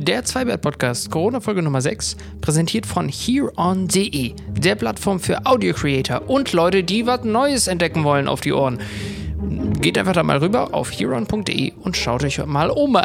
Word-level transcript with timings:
Der 0.00 0.24
Zweibert-Podcast, 0.24 1.10
Corona-Folge 1.10 1.60
Nummer 1.60 1.80
6, 1.80 2.16
präsentiert 2.40 2.86
von 2.86 3.08
HereOn.de, 3.08 4.32
der 4.48 4.76
Plattform 4.76 5.18
für 5.18 5.44
Audio-Creator 5.44 6.30
und 6.30 6.52
Leute, 6.52 6.84
die 6.84 7.04
was 7.04 7.24
Neues 7.24 7.66
entdecken 7.66 8.04
wollen 8.04 8.28
auf 8.28 8.40
die 8.40 8.52
Ohren. 8.52 8.78
Geht 9.80 9.98
einfach 9.98 10.12
da 10.12 10.22
mal 10.22 10.38
rüber 10.38 10.72
auf 10.72 10.92
hereon.de 10.92 11.72
und 11.82 11.96
schaut 11.96 12.22
euch 12.22 12.46
mal 12.46 12.70
um. 12.70 12.96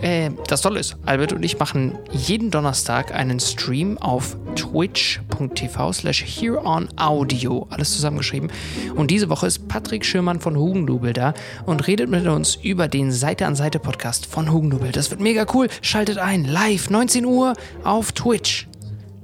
Äh, 0.00 0.30
das 0.46 0.62
Tolle 0.62 0.78
ist, 0.78 0.96
Albert 1.06 1.32
und 1.32 1.42
ich 1.42 1.58
machen 1.58 1.98
jeden 2.10 2.50
Donnerstag 2.50 3.12
einen 3.12 3.40
Stream 3.40 3.98
auf 3.98 4.36
twitch.tv 4.54 5.92
slash 5.92 6.24
hereonaudio, 6.24 7.66
alles 7.70 7.94
zusammengeschrieben. 7.94 8.50
Und 8.94 9.10
diese 9.10 9.28
Woche 9.28 9.46
ist 9.46 9.66
Patrick 9.68 10.04
Schirmann 10.04 10.40
von 10.40 10.56
Hugendubel 10.56 11.12
da 11.12 11.34
und 11.66 11.86
redet 11.86 12.08
mit 12.08 12.26
uns 12.26 12.54
über 12.56 12.86
den 12.86 13.10
Seite 13.10 13.46
an 13.46 13.56
Seite 13.56 13.80
Podcast 13.80 14.26
von 14.26 14.52
Hugendubel. 14.52 14.92
Das 14.92 15.10
wird 15.10 15.20
mega 15.20 15.46
cool. 15.52 15.68
Schaltet 15.82 16.18
ein, 16.18 16.44
live, 16.44 16.90
19 16.90 17.24
Uhr 17.24 17.54
auf 17.82 18.12
Twitch. 18.12 18.68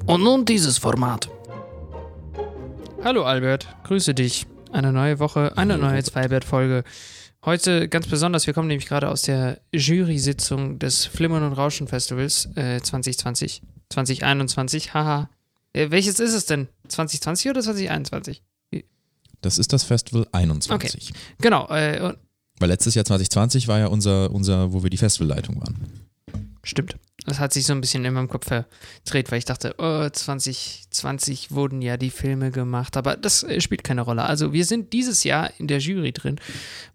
Und 0.06 0.22
nun 0.22 0.44
dieses 0.44 0.78
Format. 0.78 1.30
Hallo 3.02 3.24
Albert, 3.24 3.68
grüße 3.84 4.14
dich. 4.14 4.46
Eine 4.72 4.92
neue 4.92 5.20
Woche, 5.20 5.52
eine 5.56 5.78
neue 5.78 6.02
Zweibert-Folge. 6.02 6.82
Heute 7.44 7.90
ganz 7.90 8.06
besonders, 8.06 8.46
wir 8.46 8.54
kommen 8.54 8.68
nämlich 8.68 8.88
gerade 8.88 9.10
aus 9.10 9.22
der 9.22 9.60
Jury-Sitzung 9.70 10.78
des 10.78 11.04
Flimmern 11.04 11.42
und 11.42 11.52
Rauschen 11.52 11.86
Festivals 11.86 12.48
äh, 12.56 12.80
2020, 12.80 13.60
2021, 13.90 14.94
haha. 14.94 15.28
Äh, 15.74 15.90
welches 15.90 16.20
ist 16.20 16.32
es 16.32 16.46
denn? 16.46 16.68
2020 16.88 17.50
oder 17.50 17.60
2021? 17.60 18.42
Das 19.42 19.58
ist 19.58 19.74
das 19.74 19.84
Festival 19.84 20.26
21. 20.32 21.10
Okay. 21.10 21.18
Genau. 21.42 21.68
Äh, 21.68 22.14
Weil 22.60 22.68
letztes 22.68 22.94
Jahr 22.94 23.04
2020 23.04 23.68
war 23.68 23.78
ja 23.78 23.86
unser, 23.88 24.30
unser 24.30 24.72
wo 24.72 24.82
wir 24.82 24.88
die 24.88 24.96
Festivalleitung 24.96 25.60
waren. 25.60 25.76
stimmt. 26.62 26.96
Das 27.26 27.38
hat 27.40 27.52
sich 27.52 27.64
so 27.64 27.72
ein 27.72 27.80
bisschen 27.80 28.04
in 28.04 28.12
meinem 28.12 28.28
Kopf 28.28 28.48
verdreht, 28.48 29.30
weil 29.30 29.38
ich 29.38 29.44
dachte, 29.44 29.74
oh, 29.78 30.08
2020 30.08 31.52
wurden 31.52 31.80
ja 31.80 31.96
die 31.96 32.10
Filme 32.10 32.50
gemacht, 32.50 32.96
aber 32.96 33.16
das 33.16 33.42
äh, 33.42 33.60
spielt 33.60 33.84
keine 33.84 34.02
Rolle. 34.02 34.24
Also 34.24 34.52
wir 34.52 34.64
sind 34.64 34.92
dieses 34.92 35.24
Jahr 35.24 35.50
in 35.58 35.66
der 35.66 35.78
Jury 35.78 36.12
drin, 36.12 36.38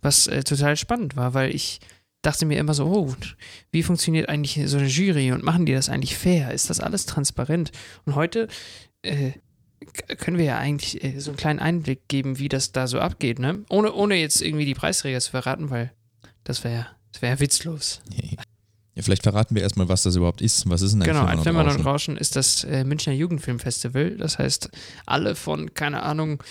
was 0.02 0.28
äh, 0.28 0.44
total 0.44 0.78
spannend 0.78 1.16
war, 1.16 1.34
weil 1.34 1.54
ich 1.54 1.80
dachte 2.22 2.46
mir 2.46 2.60
immer 2.60 2.74
so, 2.74 2.86
oh, 2.86 3.16
wie 3.72 3.84
funktioniert 3.84 4.30
eigentlich 4.30 4.60
so 4.66 4.78
eine 4.78 4.88
Jury 4.88 5.32
und 5.32 5.44
machen 5.44 5.66
die 5.66 5.74
das 5.74 5.90
eigentlich 5.90 6.16
fair? 6.16 6.54
Ist 6.54 6.70
das 6.70 6.80
alles 6.80 7.06
transparent? 7.06 7.72
Und 8.06 8.16
heute 8.16 8.48
äh, 9.02 9.32
können 10.18 10.38
wir 10.38 10.46
ja 10.46 10.58
eigentlich 10.58 11.04
äh, 11.04 11.20
so 11.20 11.32
einen 11.32 11.38
kleinen 11.38 11.60
Einblick 11.60 12.08
geben, 12.08 12.38
wie 12.38 12.50
das 12.50 12.72
da 12.72 12.88
so 12.88 13.00
abgeht, 13.00 13.40
ne? 13.40 13.64
Ohne, 13.70 13.94
ohne 13.94 14.16
jetzt 14.16 14.42
irgendwie 14.42 14.66
die 14.66 14.74
Preisträger 14.74 15.20
zu 15.20 15.32
verraten, 15.32 15.70
weil 15.70 15.92
das 16.44 16.64
wäre 16.64 16.88
das 17.12 17.22
wär 17.22 17.40
witzlos. 17.40 18.02
Ja, 19.00 19.04
vielleicht 19.04 19.24
verraten 19.24 19.56
wir 19.56 19.62
erstmal, 19.62 19.88
was 19.88 20.04
das 20.04 20.18
überhaupt 20.18 20.42
ist. 20.42 20.70
Was 20.70 20.82
ist 20.82 20.92
denn 20.92 21.02
ein 21.04 21.06
Genau, 21.06 21.20
Flimmern 21.22 21.38
ein 21.38 21.42
Flimmern 21.44 21.70
und 21.70 21.86
Rauschen? 21.86 22.18
Ist 22.18 22.36
das 22.36 22.66
äh, 22.66 22.84
Münchner 22.84 23.14
Jugendfilmfestival. 23.14 24.18
Das 24.18 24.38
heißt, 24.38 24.70
alle 25.06 25.36
von, 25.36 25.74
keine 25.74 26.04
Ahnung, 26.04 26.44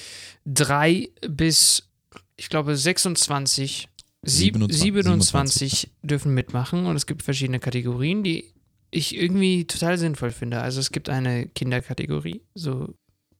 drei 0.46 1.10
bis, 1.28 1.90
ich 2.36 2.48
glaube, 2.48 2.74
26, 2.74 3.88
sieb- 4.22 4.54
27, 4.54 4.80
27 4.80 5.90
dürfen 6.02 6.32
mitmachen. 6.32 6.86
Und 6.86 6.96
es 6.96 7.04
gibt 7.04 7.22
verschiedene 7.22 7.60
Kategorien, 7.60 8.22
die 8.22 8.52
ich 8.90 9.14
irgendwie 9.14 9.66
total 9.66 9.98
sinnvoll 9.98 10.30
finde. 10.30 10.62
Also 10.62 10.80
es 10.80 10.90
gibt 10.90 11.10
eine 11.10 11.46
Kinderkategorie, 11.48 12.40
so 12.54 12.94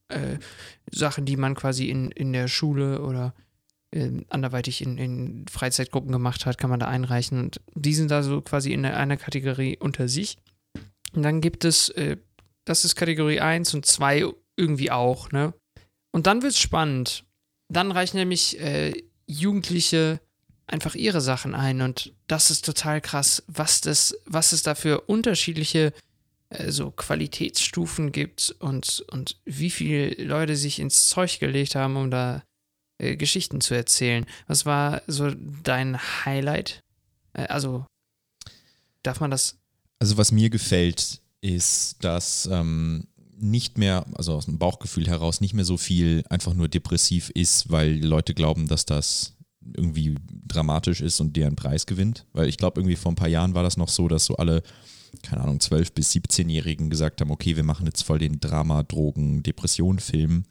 äh, 0.09 0.37
Sachen, 0.91 1.25
die 1.25 1.35
man 1.35 1.55
quasi 1.55 1.89
in, 1.89 2.11
in 2.11 2.31
der 2.31 2.47
Schule 2.47 3.01
oder 3.01 3.33
äh, 3.91 4.11
anderweitig 4.29 4.81
in, 4.81 4.97
in 4.97 5.45
Freizeitgruppen 5.49 6.11
gemacht 6.11 6.45
hat, 6.45 6.57
kann 6.57 6.69
man 6.69 6.79
da 6.79 6.87
einreichen. 6.87 7.39
Und 7.39 7.61
die 7.75 7.93
sind 7.93 8.11
da 8.11 8.23
so 8.23 8.41
quasi 8.41 8.73
in 8.73 8.85
einer 8.85 9.17
Kategorie 9.17 9.77
unter 9.77 10.07
sich. 10.07 10.37
Und 11.13 11.23
dann 11.23 11.41
gibt 11.41 11.65
es, 11.65 11.89
äh, 11.89 12.17
das 12.65 12.85
ist 12.85 12.95
Kategorie 12.95 13.39
1 13.39 13.73
und 13.73 13.85
2 13.85 14.25
irgendwie 14.55 14.91
auch, 14.91 15.31
ne? 15.31 15.53
Und 16.11 16.27
dann 16.27 16.41
wird's 16.41 16.59
spannend. 16.59 17.23
Dann 17.71 17.91
reichen 17.91 18.17
nämlich 18.17 18.59
äh, 18.59 18.93
Jugendliche 19.27 20.19
einfach 20.67 20.95
ihre 20.95 21.21
Sachen 21.21 21.55
ein 21.55 21.81
und 21.81 22.13
das 22.27 22.51
ist 22.51 22.65
total 22.65 23.01
krass, 23.01 23.43
was 23.47 23.81
das, 23.81 24.15
was 24.25 24.51
es 24.51 24.63
da 24.63 24.75
für 24.75 25.01
unterschiedliche 25.01 25.93
äh, 26.49 26.71
so 26.71 26.91
Qualitätsstufen 26.91 28.11
gibt 28.11 28.55
und, 28.59 29.03
und 29.11 29.37
wie 29.45 29.69
viele 29.69 30.09
Leute 30.23 30.55
sich 30.55 30.79
ins 30.79 31.07
Zeug 31.07 31.39
gelegt 31.39 31.75
haben, 31.75 31.95
um 31.95 32.11
da 32.11 32.43
äh, 32.99 33.15
Geschichten 33.15 33.61
zu 33.61 33.73
erzählen. 33.73 34.25
Was 34.47 34.65
war 34.65 35.01
so 35.07 35.31
dein 35.63 35.97
Highlight? 36.25 36.83
Äh, 37.33 37.47
also, 37.47 37.85
darf 39.03 39.19
man 39.19 39.31
das 39.31 39.57
Also 39.99 40.17
was 40.17 40.31
mir 40.31 40.49
gefällt, 40.49 41.21
ist, 41.41 42.03
dass 42.03 42.47
ähm, 42.51 43.07
nicht 43.37 43.77
mehr, 43.77 44.05
also 44.13 44.33
aus 44.33 44.45
dem 44.45 44.59
Bauchgefühl 44.59 45.07
heraus, 45.07 45.41
nicht 45.41 45.53
mehr 45.53 45.65
so 45.65 45.77
viel 45.77 46.23
einfach 46.29 46.53
nur 46.53 46.67
depressiv 46.67 47.29
ist, 47.29 47.71
weil 47.71 48.03
Leute 48.03 48.33
glauben, 48.33 48.67
dass 48.67 48.85
das 48.85 49.35
irgendwie 49.61 50.15
dramatisch 50.47 51.01
ist 51.01 51.19
und 51.19 51.35
der 51.35 51.47
einen 51.47 51.55
Preis 51.55 51.85
gewinnt. 51.85 52.25
Weil 52.33 52.49
ich 52.49 52.57
glaube, 52.57 52.79
irgendwie 52.79 52.95
vor 52.95 53.11
ein 53.11 53.15
paar 53.15 53.27
Jahren 53.27 53.53
war 53.53 53.63
das 53.63 53.77
noch 53.77 53.89
so, 53.89 54.07
dass 54.07 54.25
so 54.25 54.35
alle, 54.35 54.61
keine 55.23 55.43
Ahnung, 55.43 55.59
12- 55.59 55.93
bis 55.93 56.11
17-Jährigen 56.11 56.89
gesagt 56.89 57.21
haben, 57.21 57.31
okay, 57.31 57.55
wir 57.55 57.63
machen 57.63 57.85
jetzt 57.85 58.03
voll 58.03 58.19
den 58.19 58.39
Drama, 58.39 58.83
Drogen, 58.83 59.43
Depression-Film, 59.43 60.43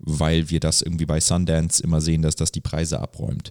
weil 0.00 0.50
wir 0.50 0.60
das 0.60 0.82
irgendwie 0.82 1.06
bei 1.06 1.20
Sundance 1.20 1.82
immer 1.82 2.00
sehen, 2.00 2.22
dass 2.22 2.36
das 2.36 2.52
die 2.52 2.60
Preise 2.60 3.00
abräumt. 3.00 3.50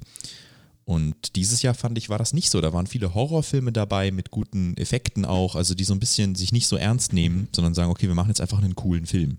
Und 0.86 1.36
dieses 1.36 1.62
Jahr 1.62 1.76
fand 1.76 2.00
ich, 2.00 2.10
war 2.10 2.18
das 2.18 2.34
nicht 2.34 2.50
so. 2.50 2.62
Da 2.62 2.74
waren 2.74 2.88
viele 2.88 3.14
Horrorfilme 3.14 3.72
dabei 3.72 4.10
mit 4.10 4.32
guten 4.32 4.76
Effekten 4.76 5.24
auch, 5.24 5.56
also 5.56 5.76
die 5.76 5.84
so 5.84 5.94
ein 5.94 6.00
bisschen 6.00 6.34
sich 6.34 6.52
nicht 6.52 6.68
so 6.68 6.78
ernst 6.78 7.14
nehmen, 7.14 7.48
sondern 7.56 7.76
sagen, 7.76 7.92
okay, 7.92 8.08
wir 8.08 8.16
machen 8.16 8.30
jetzt 8.30 8.42
einfach 8.42 8.58
einen 8.58 8.74
coolen 8.74 9.06
Film. 9.06 9.38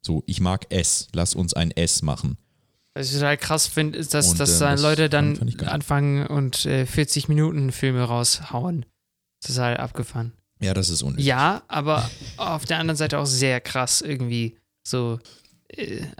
So, 0.00 0.22
ich 0.26 0.40
mag 0.40 0.66
S, 0.70 1.08
lass 1.12 1.34
uns 1.34 1.52
ein 1.52 1.70
S 1.70 2.00
machen. 2.00 2.38
Was 2.94 3.08
ich 3.08 3.14
total 3.14 3.36
krass 3.36 3.66
finde, 3.66 3.98
ist, 3.98 4.14
dass, 4.14 4.30
Und, 4.30 4.40
dass 4.40 4.56
äh, 4.56 4.60
da 4.60 4.70
das 4.70 4.80
Leute 4.80 5.10
dann 5.10 5.38
anfangen 5.66 6.26
und 6.26 6.64
äh, 6.64 6.86
40 6.86 7.28
Minuten 7.28 7.72
Filme 7.72 8.02
raushauen. 8.02 8.86
Total 9.46 9.76
abgefahren. 9.76 10.32
Ja, 10.60 10.72
das 10.72 10.88
ist 10.88 11.02
unnötig. 11.02 11.26
Ja, 11.26 11.62
aber 11.68 12.10
auf 12.38 12.64
der 12.64 12.78
anderen 12.78 12.96
Seite 12.96 13.18
auch 13.18 13.26
sehr 13.26 13.60
krass 13.60 14.00
irgendwie 14.00 14.56
so, 14.82 15.18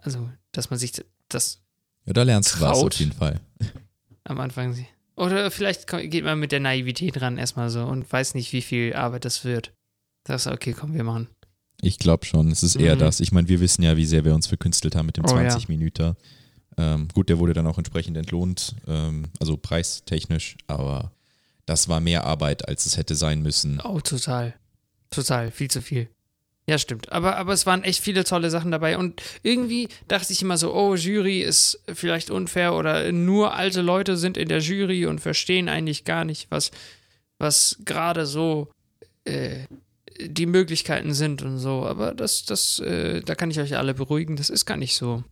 also, 0.02 0.28
dass 0.52 0.70
man 0.70 0.78
sich 0.78 0.92
das 1.28 1.60
Ja, 2.04 2.12
da 2.12 2.22
lernst 2.22 2.56
du 2.56 2.60
was 2.60 2.78
auf 2.78 2.92
jeden 2.94 3.12
Fall. 3.12 3.40
am 4.24 4.40
Anfang. 4.40 4.76
Oder 5.16 5.50
vielleicht 5.50 5.86
geht 5.86 6.24
man 6.24 6.38
mit 6.38 6.52
der 6.52 6.60
Naivität 6.60 7.20
ran 7.20 7.38
erstmal 7.38 7.70
so 7.70 7.84
und 7.84 8.10
weiß 8.12 8.34
nicht, 8.34 8.52
wie 8.52 8.60
viel 8.62 8.94
Arbeit 8.94 9.24
das 9.24 9.44
wird. 9.44 9.72
Das 10.24 10.46
ist 10.46 10.52
okay, 10.52 10.72
komm, 10.72 10.94
wir 10.94 11.04
machen. 11.04 11.28
Ich 11.80 11.98
glaube 11.98 12.26
schon, 12.26 12.50
es 12.50 12.62
ist 12.62 12.76
eher 12.76 12.96
Mhm. 12.96 13.00
das. 13.00 13.20
Ich 13.20 13.32
meine, 13.32 13.48
wir 13.48 13.60
wissen 13.60 13.82
ja, 13.82 13.96
wie 13.96 14.06
sehr 14.06 14.24
wir 14.24 14.34
uns 14.34 14.46
verkünstelt 14.46 14.94
haben 14.96 15.06
mit 15.06 15.16
dem 15.16 15.24
Oh, 15.24 15.36
ja. 15.38 15.48
20 15.48 15.68
Minuten. 15.68 16.16
Ähm, 16.78 17.08
gut, 17.14 17.28
der 17.28 17.38
wurde 17.38 17.54
dann 17.54 17.66
auch 17.66 17.78
entsprechend 17.78 18.16
entlohnt, 18.18 18.74
ähm, 18.86 19.26
also 19.40 19.56
preistechnisch, 19.56 20.56
aber 20.66 21.12
das 21.64 21.88
war 21.88 22.00
mehr 22.00 22.24
Arbeit, 22.24 22.68
als 22.68 22.84
es 22.84 22.96
hätte 22.98 23.14
sein 23.14 23.40
müssen. 23.42 23.80
Oh, 23.82 24.00
total. 24.00 24.54
Total, 25.10 25.50
viel 25.50 25.70
zu 25.70 25.80
viel. 25.80 26.08
Ja, 26.68 26.78
stimmt. 26.78 27.12
Aber, 27.12 27.36
aber 27.36 27.52
es 27.52 27.64
waren 27.64 27.84
echt 27.84 28.02
viele 28.02 28.24
tolle 28.24 28.50
Sachen 28.50 28.72
dabei. 28.72 28.98
Und 28.98 29.22
irgendwie 29.42 29.88
dachte 30.08 30.32
ich 30.32 30.42
immer 30.42 30.58
so, 30.58 30.74
oh, 30.74 30.96
Jury 30.96 31.40
ist 31.40 31.80
vielleicht 31.92 32.30
unfair 32.30 32.74
oder 32.74 33.12
nur 33.12 33.54
alte 33.54 33.82
Leute 33.82 34.16
sind 34.16 34.36
in 34.36 34.48
der 34.48 34.58
Jury 34.58 35.06
und 35.06 35.20
verstehen 35.20 35.68
eigentlich 35.68 36.04
gar 36.04 36.24
nicht, 36.24 36.50
was, 36.50 36.72
was 37.38 37.78
gerade 37.84 38.26
so 38.26 38.68
äh, 39.24 39.66
die 40.20 40.46
Möglichkeiten 40.46 41.14
sind 41.14 41.42
und 41.42 41.58
so. 41.58 41.86
Aber 41.86 42.14
das, 42.14 42.44
das, 42.44 42.80
äh, 42.80 43.20
da 43.20 43.36
kann 43.36 43.50
ich 43.50 43.60
euch 43.60 43.76
alle 43.76 43.94
beruhigen, 43.94 44.34
das 44.34 44.50
ist 44.50 44.66
gar 44.66 44.76
nicht 44.76 44.96
so. 44.96 45.22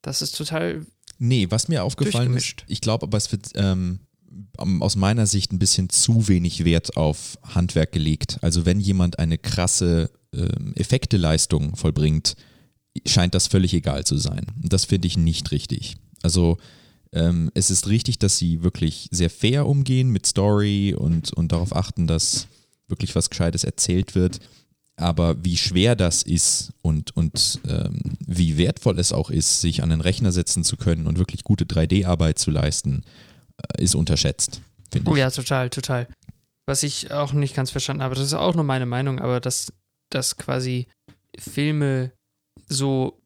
Das 0.00 0.22
ist 0.22 0.36
total. 0.38 0.86
Nee, 1.18 1.48
was 1.50 1.68
mir 1.68 1.82
aufgefallen 1.84 2.34
ist, 2.34 2.64
ich 2.66 2.80
glaube 2.80 3.04
aber, 3.06 3.18
es 3.18 3.30
wird 3.30 3.50
ähm, 3.56 4.00
aus 4.56 4.96
meiner 4.96 5.26
Sicht 5.26 5.52
ein 5.52 5.58
bisschen 5.58 5.88
zu 5.88 6.28
wenig 6.28 6.64
Wert 6.64 6.96
auf 6.96 7.38
Handwerk 7.42 7.92
gelegt. 7.92 8.38
Also 8.42 8.66
wenn 8.66 8.80
jemand 8.80 9.18
eine 9.18 9.38
krasse 9.38 10.10
ähm, 10.34 10.72
Effekteleistung 10.74 11.76
vollbringt, 11.76 12.36
scheint 13.06 13.34
das 13.34 13.46
völlig 13.46 13.74
egal 13.74 14.04
zu 14.04 14.16
sein. 14.16 14.46
Das 14.56 14.84
finde 14.84 15.06
ich 15.06 15.16
nicht 15.16 15.50
richtig. 15.50 15.96
Also 16.22 16.58
ähm, 17.12 17.50
es 17.54 17.70
ist 17.70 17.88
richtig, 17.88 18.18
dass 18.18 18.38
sie 18.38 18.62
wirklich 18.62 19.08
sehr 19.10 19.30
fair 19.30 19.66
umgehen 19.66 20.10
mit 20.10 20.26
Story 20.26 20.94
und, 20.94 21.32
und 21.32 21.52
darauf 21.52 21.74
achten, 21.74 22.06
dass 22.06 22.48
wirklich 22.88 23.14
was 23.14 23.30
Gescheites 23.30 23.64
erzählt 23.64 24.14
wird. 24.14 24.40
Aber 24.96 25.44
wie 25.44 25.56
schwer 25.56 25.94
das 25.94 26.24
ist 26.24 26.72
und, 26.82 27.16
und 27.16 27.60
ähm, 27.68 28.00
wie 28.26 28.58
wertvoll 28.58 28.98
es 28.98 29.12
auch 29.12 29.30
ist, 29.30 29.60
sich 29.60 29.82
an 29.82 29.90
den 29.90 30.00
Rechner 30.00 30.32
setzen 30.32 30.64
zu 30.64 30.76
können 30.76 31.06
und 31.06 31.18
wirklich 31.18 31.44
gute 31.44 31.66
3D-Arbeit 31.66 32.40
zu 32.40 32.50
leisten, 32.50 33.04
ist 33.78 33.94
unterschätzt, 33.94 34.60
finde 34.92 35.10
Oh 35.10 35.14
ich. 35.14 35.20
ja, 35.20 35.30
total, 35.30 35.70
total. 35.70 36.06
Was 36.66 36.82
ich 36.82 37.12
auch 37.12 37.32
nicht 37.32 37.54
ganz 37.56 37.70
verstanden 37.70 38.02
habe, 38.02 38.14
das 38.14 38.24
ist 38.24 38.34
auch 38.34 38.54
nur 38.54 38.64
meine 38.64 38.86
Meinung, 38.86 39.20
aber 39.20 39.40
dass, 39.40 39.72
dass 40.10 40.36
quasi 40.36 40.86
Filme 41.38 42.12
so, 42.68 43.20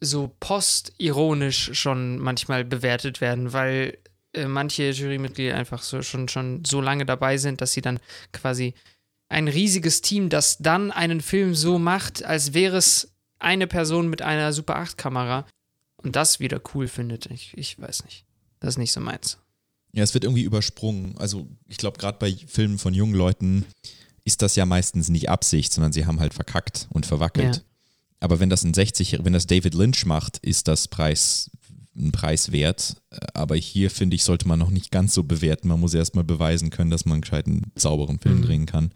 so 0.00 0.34
postironisch 0.40 1.70
schon 1.74 2.18
manchmal 2.18 2.64
bewertet 2.64 3.20
werden, 3.20 3.52
weil 3.52 3.98
äh, 4.32 4.46
manche 4.46 4.90
Jurymitglieder 4.90 5.54
einfach 5.56 5.82
so 5.82 6.02
schon, 6.02 6.28
schon 6.28 6.64
so 6.64 6.80
lange 6.80 7.04
dabei 7.06 7.36
sind, 7.38 7.60
dass 7.60 7.72
sie 7.72 7.82
dann 7.82 8.00
quasi 8.32 8.74
ein 9.28 9.48
riesiges 9.48 10.00
Team, 10.02 10.28
das 10.28 10.58
dann 10.58 10.92
einen 10.92 11.20
Film 11.20 11.54
so 11.54 11.78
macht, 11.78 12.24
als 12.24 12.54
wäre 12.54 12.76
es 12.76 13.12
eine 13.38 13.66
Person 13.66 14.08
mit 14.08 14.22
einer 14.22 14.52
Super 14.52 14.76
8-Kamera 14.78 15.46
und 15.96 16.16
das 16.16 16.40
wieder 16.40 16.60
cool 16.74 16.88
findet. 16.88 17.26
Ich, 17.26 17.56
ich 17.58 17.78
weiß 17.78 18.04
nicht. 18.04 18.24
Das 18.60 18.74
ist 18.74 18.78
nicht 18.78 18.92
so 18.92 19.00
meins. 19.00 19.38
Ja, 19.96 20.02
es 20.02 20.14
wird 20.14 20.24
irgendwie 20.24 20.42
übersprungen. 20.42 21.16
Also 21.18 21.48
ich 21.66 21.78
glaube, 21.78 21.98
gerade 21.98 22.18
bei 22.18 22.32
Filmen 22.46 22.78
von 22.78 22.94
jungen 22.94 23.14
Leuten 23.14 23.64
ist 24.24 24.42
das 24.42 24.54
ja 24.56 24.66
meistens 24.66 25.08
nicht 25.08 25.28
Absicht, 25.30 25.72
sondern 25.72 25.92
sie 25.92 26.04
haben 26.06 26.20
halt 26.20 26.34
verkackt 26.34 26.86
und 26.90 27.06
verwackelt. 27.06 27.56
Ja. 27.56 27.62
Aber 28.20 28.38
wenn 28.40 28.50
das 28.50 28.62
ein 28.64 28.74
60, 28.74 29.20
wenn 29.22 29.32
das 29.32 29.46
David 29.46 29.74
Lynch 29.74 30.04
macht, 30.04 30.38
ist 30.38 30.68
das 30.68 30.88
Preis 30.88 31.50
ein 31.96 32.12
Preis 32.12 32.52
wert. 32.52 32.96
Aber 33.32 33.56
hier 33.56 33.90
finde 33.90 34.16
ich, 34.16 34.24
sollte 34.24 34.46
man 34.46 34.58
noch 34.58 34.68
nicht 34.70 34.90
ganz 34.90 35.14
so 35.14 35.22
bewerten. 35.22 35.68
Man 35.68 35.80
muss 35.80 35.94
erstmal 35.94 36.24
beweisen 36.24 36.68
können, 36.68 36.90
dass 36.90 37.06
man 37.06 37.22
einen 37.24 37.72
sauberen 37.74 38.18
Film 38.18 38.40
Mhm. 38.40 38.42
drehen 38.42 38.66
kann. 38.66 38.90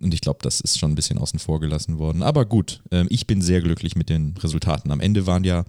Und 0.00 0.14
ich 0.14 0.20
glaube, 0.20 0.38
das 0.42 0.60
ist 0.60 0.78
schon 0.78 0.92
ein 0.92 0.94
bisschen 0.94 1.18
außen 1.18 1.40
vor 1.40 1.58
gelassen 1.58 1.98
worden. 1.98 2.22
Aber 2.22 2.44
gut, 2.44 2.82
ähm, 2.92 3.06
ich 3.10 3.26
bin 3.26 3.42
sehr 3.42 3.62
glücklich 3.62 3.96
mit 3.96 4.10
den 4.10 4.36
Resultaten. 4.36 4.92
Am 4.92 5.00
Ende 5.00 5.26
waren 5.26 5.42
ja, 5.42 5.64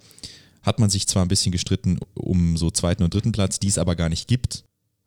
hat 0.62 0.78
man 0.78 0.90
sich 0.90 1.08
zwar 1.08 1.24
ein 1.24 1.28
bisschen 1.28 1.50
gestritten 1.50 1.98
um 2.14 2.56
so 2.56 2.70
zweiten 2.70 3.02
und 3.02 3.12
dritten 3.14 3.32
Platz, 3.32 3.58
die 3.58 3.68
es 3.68 3.78
aber 3.78 3.96
gar 3.96 4.08
nicht 4.08 4.28
gibt. 4.28 4.64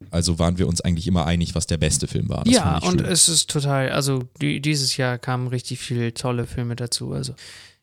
Also 0.09 0.39
waren 0.39 0.57
wir 0.57 0.67
uns 0.67 0.81
eigentlich 0.81 1.07
immer 1.07 1.25
einig, 1.25 1.55
was 1.55 1.67
der 1.67 1.77
beste 1.77 2.07
Film 2.07 2.29
war. 2.29 2.43
Das 2.43 2.53
ja, 2.53 2.77
und 2.79 3.01
schön. 3.01 3.09
es 3.09 3.29
ist 3.29 3.49
total, 3.49 3.89
also 3.89 4.23
die, 4.41 4.61
dieses 4.61 4.97
Jahr 4.97 5.17
kamen 5.17 5.47
richtig 5.47 5.79
viele 5.79 6.13
tolle 6.13 6.47
Filme 6.47 6.75
dazu. 6.75 7.13
Also 7.13 7.33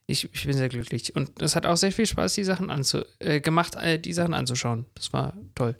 ich, 0.06 0.29
ich 0.32 0.44
bin 0.47 0.56
sehr 0.56 0.69
glücklich. 0.69 1.15
Und 1.15 1.41
es 1.41 1.55
hat 1.55 1.67
auch 1.67 1.76
sehr 1.76 1.93
viel 1.93 2.06
Spaß, 2.06 2.35
die 2.35 2.44
Sachen 2.44 2.70
anzu, 2.70 3.03
äh, 3.19 3.41
gemacht, 3.41 3.76
äh, 3.76 3.99
die 3.99 4.12
Sachen 4.12 4.35
anzuschauen. 4.35 4.87
Das 4.94 5.12
war 5.12 5.35
toll. 5.55 5.76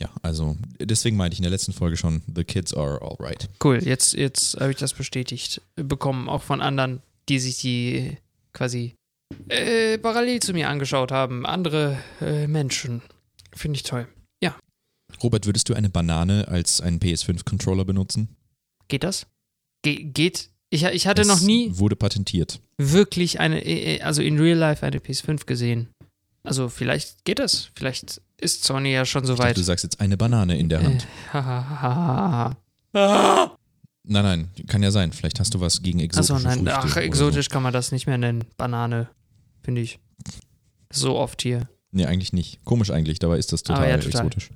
ja, 0.00 0.10
also 0.22 0.56
deswegen 0.80 1.16
meinte 1.16 1.34
ich 1.34 1.40
in 1.40 1.44
der 1.44 1.50
letzten 1.50 1.72
Folge 1.72 1.96
schon, 1.96 2.22
The 2.34 2.44
Kids 2.44 2.72
are 2.72 3.00
alright. 3.02 3.48
Cool, 3.62 3.82
jetzt, 3.84 4.14
jetzt 4.14 4.58
habe 4.58 4.70
ich 4.70 4.78
das 4.78 4.94
bestätigt 4.94 5.60
bekommen, 5.76 6.28
auch 6.28 6.42
von 6.42 6.62
anderen, 6.62 7.02
die 7.28 7.38
sich 7.38 7.58
die 7.58 8.16
quasi 8.52 8.94
äh, 9.48 9.98
parallel 9.98 10.40
zu 10.40 10.52
mir 10.52 10.68
angeschaut 10.68 11.12
haben. 11.12 11.46
Andere 11.46 11.98
äh, 12.20 12.46
Menschen. 12.46 13.02
Finde 13.52 13.76
ich 13.76 13.82
toll. 13.82 14.08
Robert, 15.22 15.46
würdest 15.46 15.68
du 15.68 15.74
eine 15.74 15.90
Banane 15.90 16.48
als 16.48 16.80
einen 16.80 16.98
PS5-Controller 17.00 17.84
benutzen? 17.84 18.36
Geht 18.88 19.04
das? 19.04 19.26
Ge 19.82 20.02
geht. 20.04 20.50
Ich, 20.70 20.84
ich 20.84 21.06
hatte 21.06 21.22
Es 21.22 21.28
noch 21.28 21.40
nie 21.40 21.70
Wurde 21.78 21.96
patentiert. 21.96 22.60
wirklich 22.78 23.40
eine, 23.40 23.64
äh, 23.64 24.00
also 24.02 24.22
in 24.22 24.38
Real 24.38 24.56
Life 24.58 24.86
eine 24.86 24.98
PS5 24.98 25.44
gesehen. 25.46 25.88
Also 26.44 26.68
vielleicht 26.68 27.24
geht 27.24 27.38
das. 27.38 27.70
Vielleicht 27.74 28.20
ist 28.40 28.64
Sony 28.64 28.92
ja 28.92 29.04
schon 29.04 29.24
so 29.26 29.32
Ich 29.34 29.38
dachte, 29.38 29.50
weit. 29.50 29.56
du 29.56 29.62
sagst 29.62 29.82
jetzt 29.84 30.00
eine 30.00 30.16
Banane 30.16 30.58
in 30.58 30.68
der 30.68 30.82
Hand. 30.82 31.06
Äh. 32.92 33.46
Nein, 34.02 34.24
nein, 34.24 34.50
kann 34.66 34.82
ja 34.82 34.90
sein. 34.90 35.12
Vielleicht 35.12 35.38
hast 35.38 35.54
du 35.54 35.60
was 35.60 35.82
gegen 35.82 36.00
exotische 36.00 36.34
Achso, 36.34 36.48
nein, 36.48 36.58
Früchte 36.64 36.76
ach, 36.76 36.96
exotisch 36.96 37.48
kann 37.48 37.62
man 37.62 37.72
das 37.72 37.92
nicht 37.92 38.06
mehr 38.08 38.18
nennen. 38.18 38.44
Banane, 38.56 39.08
finde 39.62 39.82
ich. 39.82 40.00
So 40.92 41.16
oft 41.16 41.42
hier. 41.42 41.60
So. 41.60 41.66
Nee, 41.92 42.06
eigentlich 42.06 42.32
nicht. 42.32 42.64
Komisch 42.64 42.90
eigentlich, 42.90 43.20
dabei 43.20 43.38
ist 43.38 43.52
das 43.52 43.62
total, 43.62 43.88
ja, 43.88 43.98
total. 43.98 44.26
exotisch. 44.26 44.50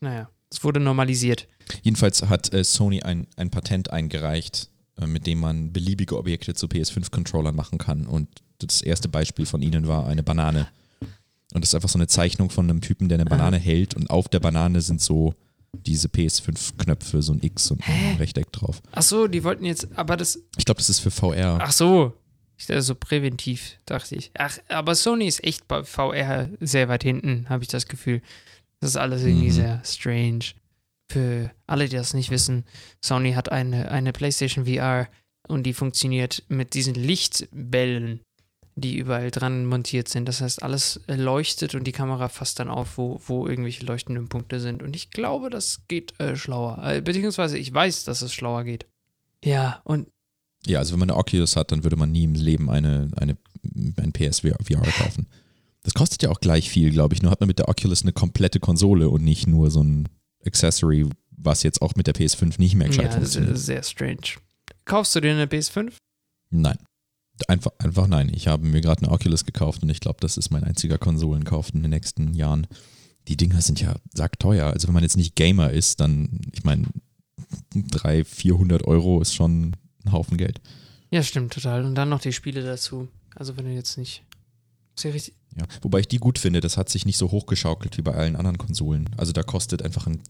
Naja, 0.00 0.28
es 0.50 0.62
wurde 0.64 0.80
normalisiert. 0.80 1.48
Jedenfalls 1.82 2.22
hat 2.22 2.52
äh, 2.52 2.64
Sony 2.64 3.02
ein, 3.02 3.26
ein 3.36 3.50
Patent 3.50 3.90
eingereicht, 3.90 4.70
äh, 5.00 5.06
mit 5.06 5.26
dem 5.26 5.40
man 5.40 5.72
beliebige 5.72 6.16
Objekte 6.16 6.54
zu 6.54 6.66
PS5-Controllern 6.66 7.54
machen 7.54 7.78
kann. 7.78 8.06
Und 8.06 8.28
das 8.58 8.82
erste 8.82 9.08
Beispiel 9.08 9.46
von 9.46 9.62
ihnen 9.62 9.86
war 9.86 10.06
eine 10.06 10.22
Banane. 10.22 10.68
Und 11.54 11.62
das 11.62 11.70
ist 11.70 11.74
einfach 11.74 11.88
so 11.88 11.98
eine 11.98 12.06
Zeichnung 12.06 12.50
von 12.50 12.68
einem 12.68 12.80
Typen, 12.80 13.08
der 13.08 13.16
eine 13.16 13.24
Banane 13.24 13.56
hält 13.56 13.94
und 13.94 14.10
auf 14.10 14.28
der 14.28 14.40
Banane 14.40 14.80
sind 14.82 15.00
so 15.00 15.34
diese 15.72 16.08
PS5-Knöpfe, 16.08 17.22
so 17.22 17.32
ein 17.32 17.42
X 17.42 17.70
und 17.70 17.86
ein 17.88 18.16
Rechteck 18.18 18.52
drauf. 18.52 18.82
Ach 18.92 19.02
so, 19.02 19.28
die 19.28 19.44
wollten 19.44 19.64
jetzt, 19.64 19.88
aber 19.96 20.16
das, 20.16 20.38
Ich 20.56 20.64
glaube, 20.64 20.78
das 20.78 20.88
ist 20.90 21.00
für 21.00 21.10
VR. 21.10 21.58
ach 21.60 21.72
so. 21.72 22.14
Ich 22.60 22.66
dachte 22.66 22.82
so 22.82 22.96
präventiv, 22.96 23.78
dachte 23.86 24.16
ich. 24.16 24.32
Ach, 24.36 24.58
aber 24.68 24.96
Sony 24.96 25.26
ist 25.28 25.44
echt 25.44 25.68
bei 25.68 25.84
VR 25.84 26.48
sehr 26.60 26.88
weit 26.88 27.04
hinten, 27.04 27.46
habe 27.48 27.62
ich 27.62 27.68
das 27.68 27.86
Gefühl. 27.86 28.20
Das 28.80 28.90
ist 28.90 28.96
alles 28.96 29.22
irgendwie 29.24 29.48
Mhm. 29.48 29.52
sehr 29.52 29.82
strange. 29.84 30.44
Für 31.10 31.50
alle, 31.66 31.88
die 31.88 31.96
das 31.96 32.12
nicht 32.14 32.30
wissen, 32.30 32.64
Sony 33.02 33.32
hat 33.32 33.50
eine, 33.50 33.90
eine 33.90 34.12
PlayStation 34.12 34.66
VR 34.66 35.08
und 35.48 35.64
die 35.64 35.72
funktioniert 35.72 36.42
mit 36.48 36.74
diesen 36.74 36.94
Lichtbällen, 36.94 38.20
die 38.76 38.98
überall 38.98 39.30
dran 39.30 39.64
montiert 39.66 40.08
sind. 40.08 40.26
Das 40.28 40.40
heißt, 40.42 40.62
alles 40.62 41.00
leuchtet 41.08 41.74
und 41.74 41.84
die 41.84 41.92
Kamera 41.92 42.28
fasst 42.28 42.60
dann 42.60 42.68
auf, 42.68 42.98
wo, 42.98 43.20
wo 43.26 43.46
irgendwelche 43.48 43.84
leuchtenden 43.86 44.28
Punkte 44.28 44.60
sind. 44.60 44.82
Und 44.82 44.94
ich 44.94 45.10
glaube, 45.10 45.48
das 45.50 45.80
geht 45.88 46.18
äh, 46.20 46.36
schlauer. 46.36 46.78
Äh, 46.84 47.00
beziehungsweise 47.00 47.56
ich 47.58 47.72
weiß, 47.72 48.04
dass 48.04 48.22
es 48.22 48.32
schlauer 48.32 48.64
geht. 48.64 48.86
Ja, 49.42 49.80
und 49.84 50.08
Ja, 50.66 50.78
also 50.80 50.92
wenn 50.92 51.00
man 51.00 51.10
eine 51.10 51.18
Oculus 51.18 51.56
hat, 51.56 51.72
dann 51.72 51.82
würde 51.84 51.96
man 51.96 52.12
nie 52.12 52.24
im 52.24 52.34
Leben 52.34 52.68
eine, 52.70 53.08
eine, 53.16 53.36
ein 53.96 54.12
PSVR 54.12 54.56
kaufen. 54.98 55.26
Das 55.88 55.94
kostet 55.94 56.22
ja 56.22 56.28
auch 56.28 56.40
gleich 56.40 56.68
viel, 56.68 56.90
glaube 56.90 57.14
ich. 57.14 57.22
Nur 57.22 57.30
hat 57.30 57.40
man 57.40 57.46
mit 57.46 57.58
der 57.58 57.70
Oculus 57.70 58.02
eine 58.02 58.12
komplette 58.12 58.60
Konsole 58.60 59.08
und 59.08 59.24
nicht 59.24 59.46
nur 59.46 59.70
so 59.70 59.82
ein 59.82 60.06
Accessory, 60.44 61.08
was 61.30 61.62
jetzt 61.62 61.80
auch 61.80 61.94
mit 61.94 62.06
der 62.06 62.14
PS5 62.14 62.60
nicht 62.60 62.74
mehr 62.74 62.88
gescheit 62.88 63.04
ja, 63.04 63.08
das 63.08 63.16
funktioniert. 63.16 63.56
ist 63.56 63.64
sehr 63.64 63.82
strange. 63.82 64.36
Kaufst 64.84 65.16
du 65.16 65.20
dir 65.20 65.30
eine 65.30 65.46
PS5? 65.46 65.94
Nein. 66.50 66.76
Einfach, 67.46 67.70
einfach 67.78 68.06
nein. 68.06 68.30
Ich 68.34 68.48
habe 68.48 68.66
mir 68.66 68.82
gerade 68.82 69.02
eine 69.02 69.10
Oculus 69.10 69.46
gekauft 69.46 69.82
und 69.82 69.88
ich 69.88 70.00
glaube, 70.00 70.18
das 70.20 70.36
ist 70.36 70.50
mein 70.50 70.62
einziger 70.62 70.98
Konsolenkauf 70.98 71.72
in 71.72 71.80
den 71.80 71.90
nächsten 71.90 72.34
Jahren. 72.34 72.66
Die 73.26 73.38
Dinger 73.38 73.62
sind 73.62 73.80
ja 73.80 73.96
sackteuer. 74.12 74.66
Also 74.66 74.88
wenn 74.88 74.94
man 74.94 75.04
jetzt 75.04 75.16
nicht 75.16 75.36
Gamer 75.36 75.70
ist, 75.70 76.00
dann, 76.00 76.42
ich 76.52 76.64
meine, 76.64 76.84
300, 77.72 78.26
400 78.26 78.84
Euro 78.84 79.22
ist 79.22 79.34
schon 79.34 79.74
ein 80.04 80.12
Haufen 80.12 80.36
Geld. 80.36 80.60
Ja, 81.10 81.22
stimmt, 81.22 81.54
total. 81.54 81.86
Und 81.86 81.94
dann 81.94 82.10
noch 82.10 82.20
die 82.20 82.34
Spiele 82.34 82.62
dazu. 82.62 83.08
Also 83.34 83.56
wenn 83.56 83.64
du 83.64 83.72
jetzt 83.72 83.96
nicht. 83.96 84.22
Ja 85.02 85.10
richtig. 85.10 85.34
Ja. 85.56 85.64
Wobei 85.82 86.00
ich 86.00 86.08
die 86.08 86.18
gut 86.18 86.38
finde, 86.38 86.60
das 86.60 86.76
hat 86.76 86.88
sich 86.88 87.04
nicht 87.06 87.16
so 87.18 87.30
hochgeschaukelt 87.30 87.96
wie 87.98 88.02
bei 88.02 88.14
allen 88.14 88.36
anderen 88.36 88.58
Konsolen. 88.58 89.08
Also 89.16 89.32
da 89.32 89.42
kostet 89.42 89.82
einfach 89.82 90.06
ein 90.06 90.20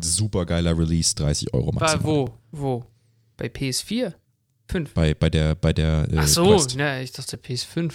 super 0.00 0.44
geiler 0.46 0.76
Release 0.78 1.14
30 1.14 1.54
Euro 1.54 1.72
Bei, 1.72 1.80
maximal. 1.80 2.04
wo? 2.06 2.34
Wo? 2.52 2.84
Bei 3.36 3.46
PS4? 3.46 4.12
5. 4.70 4.92
Bei, 4.94 5.14
bei 5.14 5.30
der, 5.30 5.54
bei 5.54 5.72
der 5.72 6.06
äh, 6.12 6.18
Ach 6.18 6.26
so, 6.28 6.46
Quest. 6.46 6.76
ne, 6.76 7.02
ich 7.02 7.12
dachte 7.12 7.36
PS5. 7.38 7.94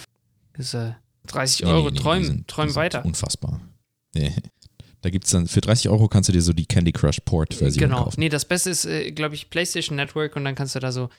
Ist 0.58 0.74
äh, 0.74 0.92
30 1.28 1.60
Nee, 1.64 1.70
Euro. 1.70 1.84
nee, 1.86 1.90
nee, 1.92 1.98
träum, 2.00 2.18
die 2.20 2.24
sind- 2.26 2.48
träum 2.48 2.66
die 2.66 2.72
sind 2.72 2.76
weiter. 2.80 3.04
Unfassbar. 3.04 3.60
Nee. 4.14 4.32
Da 5.02 5.10
gibt's 5.10 5.30
dann, 5.30 5.46
für 5.46 5.60
30 5.60 5.88
Euro 5.90 6.08
kannst 6.08 6.28
du 6.30 6.32
dir 6.32 6.40
so 6.42 6.52
die 6.52 6.64
Candy 6.66 6.90
Crush 6.90 7.20
Port-Version 7.24 7.90
Genau. 7.90 8.04
kaufen. 8.04 8.18
Nee, 8.20 8.28
das 8.30 8.44
Beste 8.46 8.70
ist, 8.70 8.86
äh, 8.86 9.12
glaube 9.12 9.34
ich, 9.34 9.50
PlayStation 9.50 9.96
Network 9.96 10.34
und 10.34 10.44
dann 10.44 10.54
kannst 10.54 10.74
du 10.74 10.80
da 10.80 10.90
so, 10.92 11.10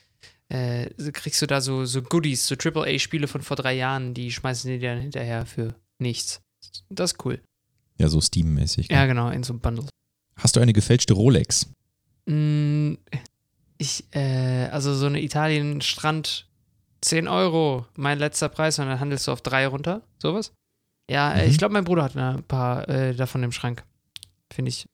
äh, 0.49 0.89
kriegst 1.11 1.41
du 1.41 1.47
da 1.47 1.61
so, 1.61 1.85
so 1.85 2.01
Goodies, 2.01 2.45
so 2.47 2.55
AAA-Spiele 2.55 3.27
von 3.27 3.41
vor 3.41 3.55
drei 3.57 3.73
Jahren, 3.73 4.13
die 4.13 4.31
schmeißen 4.31 4.69
die 4.71 4.79
dann 4.79 4.99
hinterher 5.01 5.45
für 5.45 5.75
nichts. 5.99 6.41
Das 6.89 7.13
ist 7.13 7.25
cool. 7.25 7.41
Ja, 7.97 8.07
so 8.09 8.19
Steam-mäßig. 8.21 8.89
Ja, 8.91 9.05
genau, 9.05 9.29
in 9.29 9.43
so 9.43 9.53
einem 9.53 9.59
Bundle. 9.61 9.85
Hast 10.37 10.55
du 10.55 10.59
eine 10.59 10.73
gefälschte 10.73 11.13
Rolex? 11.13 11.67
Mm, 12.25 12.95
Ich, 13.77 14.05
äh, 14.11 14.67
also 14.71 14.93
so 14.95 15.05
eine 15.07 15.21
Italien-Strand, 15.21 16.47
10 17.01 17.27
Euro, 17.27 17.85
mein 17.95 18.19
letzter 18.19 18.47
Preis, 18.49 18.79
und 18.79 18.85
dann 18.87 18.99
handelst 19.01 19.27
du 19.27 19.31
auf 19.33 19.41
drei 19.41 19.67
runter, 19.67 20.01
sowas. 20.21 20.53
Ja, 21.09 21.33
äh, 21.33 21.43
Mhm. 21.45 21.51
ich 21.51 21.57
glaube, 21.57 21.73
mein 21.73 21.83
Bruder 21.83 22.03
hat 22.03 22.15
ein 22.15 22.43
paar 22.43 22.87
äh, 22.89 23.13
davon 23.15 23.43
im 23.43 23.51
Schrank. 23.51 23.83
Finde 24.51 24.69
ich. 24.69 24.85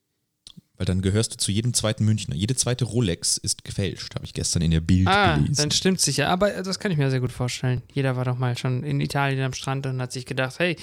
Weil 0.81 0.85
dann 0.87 1.03
gehörst 1.03 1.31
du 1.33 1.37
zu 1.37 1.51
jedem 1.51 1.75
zweiten 1.75 2.05
Münchner. 2.05 2.33
Jede 2.33 2.55
zweite 2.55 2.85
Rolex 2.85 3.37
ist 3.37 3.63
gefälscht, 3.63 4.15
habe 4.15 4.25
ich 4.25 4.33
gestern 4.33 4.63
in 4.63 4.71
der 4.71 4.79
Bild 4.81 5.07
Ah, 5.07 5.35
gelesen. 5.35 5.53
dann 5.57 5.69
stimmt 5.69 5.99
sicher. 6.01 6.27
Aber 6.27 6.55
äh, 6.55 6.63
das 6.63 6.79
kann 6.79 6.91
ich 6.91 6.97
mir 6.97 7.11
sehr 7.11 7.19
gut 7.19 7.31
vorstellen. 7.31 7.83
Jeder 7.93 8.15
war 8.15 8.25
doch 8.25 8.39
mal 8.39 8.57
schon 8.57 8.81
in 8.83 8.99
Italien 8.99 9.43
am 9.43 9.53
Strand 9.53 9.85
und 9.85 10.01
hat 10.01 10.11
sich 10.11 10.25
gedacht, 10.25 10.57
hey, 10.57 10.75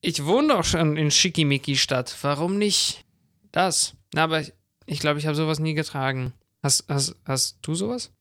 ich 0.00 0.24
wohne 0.24 0.48
doch 0.48 0.64
schon 0.64 0.96
in 0.96 1.10
Schickimicki-Stadt. 1.10 2.16
Warum 2.22 2.56
nicht 2.56 3.04
das? 3.52 3.92
Na, 4.14 4.24
aber 4.24 4.40
ich 4.40 4.46
glaube, 4.46 4.54
ich, 4.86 5.00
glaub, 5.00 5.16
ich 5.18 5.26
habe 5.26 5.36
sowas 5.36 5.58
nie 5.58 5.74
getragen. 5.74 6.32
Hast, 6.62 6.86
hast, 6.88 7.14
hast 7.26 7.58
du 7.60 7.74
sowas? 7.74 8.12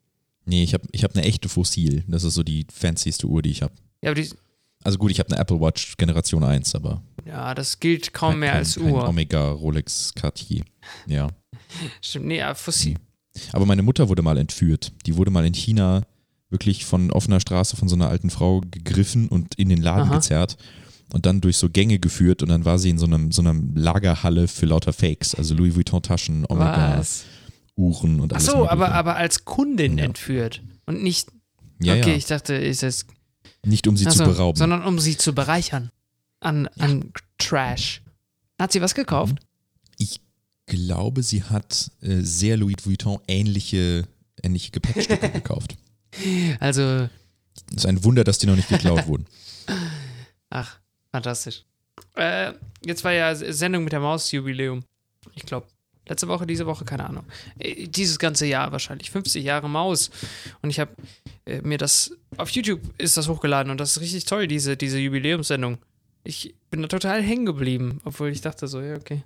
Nee, 0.44 0.64
ich 0.64 0.74
habe 0.74 0.86
ich 0.92 1.06
hab 1.06 1.16
eine 1.16 1.24
echte 1.24 1.48
Fossil. 1.48 2.04
Das 2.10 2.26
ist 2.26 2.34
so 2.34 2.44
die 2.44 2.68
fancyste 2.70 3.26
Uhr, 3.28 3.42
die 3.42 3.52
ich 3.52 3.62
habe. 3.62 3.74
Ja, 4.02 4.12
aber 4.12 4.22
die, 4.22 4.30
Also 4.86 5.00
gut, 5.00 5.10
ich 5.12 5.20
habe 5.20 5.32
eine 5.32 5.39
Apple 5.42 5.60
Watch 5.60 5.98
Generation 5.98 6.44
1, 6.44 6.75
aber 6.75 7.01
ja 7.25 7.56
das 7.56 7.80
gilt 7.80 8.13
kaum 8.13 8.39
mehr 8.39 8.51
kein, 8.51 8.60
als 8.60 8.75
kein 8.75 8.92
Uhr. 8.92 9.08
Omega 9.10 9.50
Rolex 9.50 10.13
Cartier. 10.13 10.63
Ja. 11.08 11.30
Stimmt, 12.01 12.27
nee, 12.27 12.42
Fossil. 12.54 12.96
Aber 13.51 13.65
meine 13.65 13.82
Mutter 13.82 14.08
wurde 14.10 14.22
mal 14.22 14.38
entführt. 14.38 14.94
Die 15.06 15.18
wurde 15.18 15.32
mal 15.32 15.46
in 15.46 15.54
China 15.54 16.04
wirklich 16.50 16.86
von 16.86 17.12
offener 17.12 17.39
Straße 17.39 17.75
von 17.75 17.89
so 17.89 17.96
einer 17.96 18.10
alten 18.10 18.30
Frau 18.30 18.62
gegriffen 18.62 19.27
und 19.27 19.56
in 19.56 19.70
den 19.70 19.82
Laden 19.82 20.04
Aha. 20.10 20.15
gezerrt 20.15 20.56
und 21.12 21.25
dann 21.25 21.42
durch 21.42 21.58
so 21.58 21.70
Gänge 21.70 21.98
geführt 22.00 22.44
und 22.44 22.50
dann 22.50 22.63
war 22.65 22.77
sie 22.77 22.92
in 22.92 22.98
so 23.00 23.08
einem 23.08 23.32
so 23.32 23.42
einer 23.42 23.56
Lagerhalle 23.74 24.48
für 24.48 24.68
lauter 24.68 24.94
Fakes, 24.94 25.34
also 25.36 25.56
Louis 25.56 25.75
Vuitton 25.75 26.01
Taschen, 26.04 26.46
Omega 26.48 26.98
Was? 27.00 27.25
Uhren 27.75 28.20
und 28.20 28.32
Ach 28.34 28.38
alles. 28.38 28.46
so, 28.46 28.51
Mögliche. 28.58 28.72
aber, 28.72 28.92
aber 28.94 29.15
als 29.15 29.44
Kundin 29.46 29.98
Ja. 29.98 30.06
entführt. 30.06 30.62
Und 30.86 31.01
nicht, 31.04 31.30
ja, 31.82 31.96
okay, 31.96 32.12
ja. 32.12 32.15
ich 32.15 32.25
dachte, 32.27 32.54
ist 32.54 32.84
es 32.84 33.06
nicht 33.66 33.88
um 33.88 33.98
sie 33.98 34.08
Ach 34.08 34.14
zu 34.14 34.24
berauben. 34.24 34.58
sondern 34.58 34.84
um 34.84 35.00
sie 35.00 35.18
zu 35.18 35.34
bereichern. 35.34 35.92
An, 36.40 36.68
an 36.80 37.12
Trash. 37.38 38.02
Hat 38.60 38.72
sie 38.72 38.82
was 38.82 38.94
gekauft? 38.96 39.38
Ich 39.98 40.20
glaube, 40.68 41.24
sie 41.24 41.44
hat 41.44 41.92
äh, 42.02 42.22
sehr 42.22 42.58
Louis 42.58 42.75
Vuitton 42.84 43.20
ähnliche 43.28 44.08
ähnliche 44.44 44.72
Gepäckstücke 44.72 45.30
gekauft. 45.34 45.75
Also, 46.60 47.10
Es 47.72 47.78
ist 47.78 47.86
ein 47.86 48.04
Wunder, 48.04 48.24
dass 48.24 48.38
die 48.38 48.48
noch 48.48 48.56
nicht 48.56 48.70
geklaut 48.70 49.08
wurden. 49.08 49.25
ach, 50.50 50.80
fantastisch. 51.12 51.64
Äh, 52.16 52.54
jetzt 52.86 53.04
war 53.04 53.14
ja 53.14 53.34
Sendung 53.36 53.84
mit 53.86 53.94
der 53.94 54.00
Maus 54.02 54.32
Jubiläum. 54.32 54.84
Ich 55.36 55.44
glaube, 55.44 55.68
letzte 56.08 56.28
Woche, 56.28 56.46
diese 56.48 56.66
Woche, 56.66 56.86
keine 56.86 57.08
Ahnung. 57.08 57.26
Äh, 57.60 57.88
dieses 57.88 58.20
ganze 58.20 58.46
Jahr 58.46 58.72
wahrscheinlich. 58.72 59.12
50 59.12 59.44
Jahre 59.44 59.70
Maus. 59.70 60.10
Und 60.62 60.70
ich 60.70 60.80
habe 60.80 60.92
äh, 61.46 61.62
mir 61.62 61.78
das, 61.78 62.12
auf 62.38 62.50
YouTube 62.50 62.82
ist 62.98 63.18
das 63.18 63.28
hochgeladen 63.28 63.72
und 63.72 63.80
das 63.80 63.92
ist 63.98 64.02
richtig 64.02 64.26
toll, 64.26 64.48
diese, 64.48 64.78
diese 64.78 65.00
Jubiläumssendung. 65.00 65.78
Ich 66.24 66.56
bin 66.72 66.82
da 66.82 66.88
total 66.88 67.22
hängen 67.22 67.46
geblieben, 67.46 68.02
obwohl 68.04 68.30
ich 68.30 68.42
dachte 68.42 68.68
so, 68.68 68.82
ja, 68.82 68.96
okay, 68.96 69.24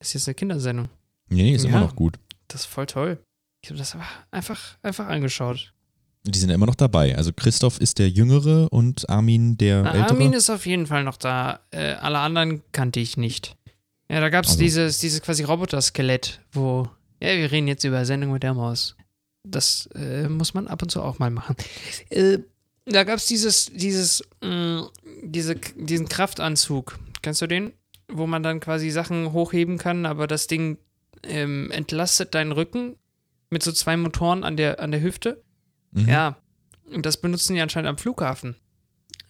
ist 0.00 0.14
jetzt 0.14 0.28
eine 0.28 0.34
Kindersendung. 0.34 0.88
Nee, 1.28 1.52
ist 1.54 1.64
Ja. 1.64 1.70
immer 1.70 1.80
noch 1.80 1.94
gut. 1.96 2.14
Das 2.48 2.62
ist 2.62 2.66
voll 2.66 2.86
toll. 2.86 3.18
Ich 3.62 3.68
habe 3.68 3.78
das 3.78 3.94
aber 3.94 4.06
einfach, 4.30 4.78
einfach 4.82 5.08
angeschaut. 5.08 5.74
Die 6.24 6.38
sind 6.38 6.50
immer 6.50 6.66
noch 6.66 6.74
dabei. 6.74 7.16
Also 7.16 7.32
Christoph 7.34 7.80
ist 7.80 7.98
der 7.98 8.08
Jüngere 8.08 8.68
und 8.72 9.08
Armin 9.10 9.58
der 9.58 9.82
Na, 9.82 9.90
Ältere. 9.92 10.10
Armin 10.10 10.32
ist 10.32 10.48
auf 10.48 10.64
jeden 10.64 10.86
Fall 10.86 11.04
noch 11.04 11.16
da. 11.16 11.60
Äh, 11.70 11.92
alle 11.94 12.18
anderen 12.18 12.62
kannte 12.72 13.00
ich 13.00 13.16
nicht. 13.18 13.56
Ja, 14.10 14.20
da 14.20 14.28
gab 14.30 14.44
es 14.44 14.52
Also- 14.52 14.60
dieses, 14.62 14.98
dieses 15.00 15.20
quasi 15.22 15.42
Roboter-Skelett, 15.44 16.40
wo, 16.52 16.88
ja, 17.20 17.36
wir 17.36 17.50
reden 17.50 17.68
jetzt 17.68 17.84
über 17.84 18.04
Sendung 18.04 18.32
mit 18.32 18.42
der 18.42 18.54
Maus. 18.54 18.96
Das 19.44 19.88
äh, 19.94 20.28
muss 20.28 20.54
man 20.54 20.66
ab 20.68 20.82
und 20.82 20.90
zu 20.90 21.02
auch 21.02 21.18
mal 21.18 21.30
machen. 21.30 21.56
Äh, 22.10 22.38
da 22.86 23.04
gab 23.04 23.16
es 23.18 23.26
dieses, 23.26 23.66
dieses, 23.66 24.22
mh, 24.42 24.88
diese, 25.22 25.54
diesen 25.56 26.08
Kraftanzug. 26.08 26.98
Kennst 27.22 27.42
du 27.42 27.46
den? 27.46 27.72
Wo 28.10 28.26
man 28.26 28.42
dann 28.42 28.60
quasi 28.60 28.90
Sachen 28.90 29.32
hochheben 29.32 29.76
kann, 29.76 30.06
aber 30.06 30.26
das 30.26 30.46
Ding 30.46 30.78
ähm, 31.22 31.70
entlastet 31.70 32.34
deinen 32.34 32.52
Rücken 32.52 32.96
mit 33.50 33.62
so 33.62 33.72
zwei 33.72 33.96
Motoren 33.96 34.44
an 34.44 34.56
der, 34.56 34.80
an 34.80 34.90
der 34.90 35.02
Hüfte. 35.02 35.42
Mhm. 35.92 36.08
Ja, 36.08 36.38
und 36.90 37.04
das 37.04 37.18
benutzen 37.18 37.54
die 37.54 37.60
anscheinend 37.60 37.88
am 37.90 37.98
Flughafen. 37.98 38.56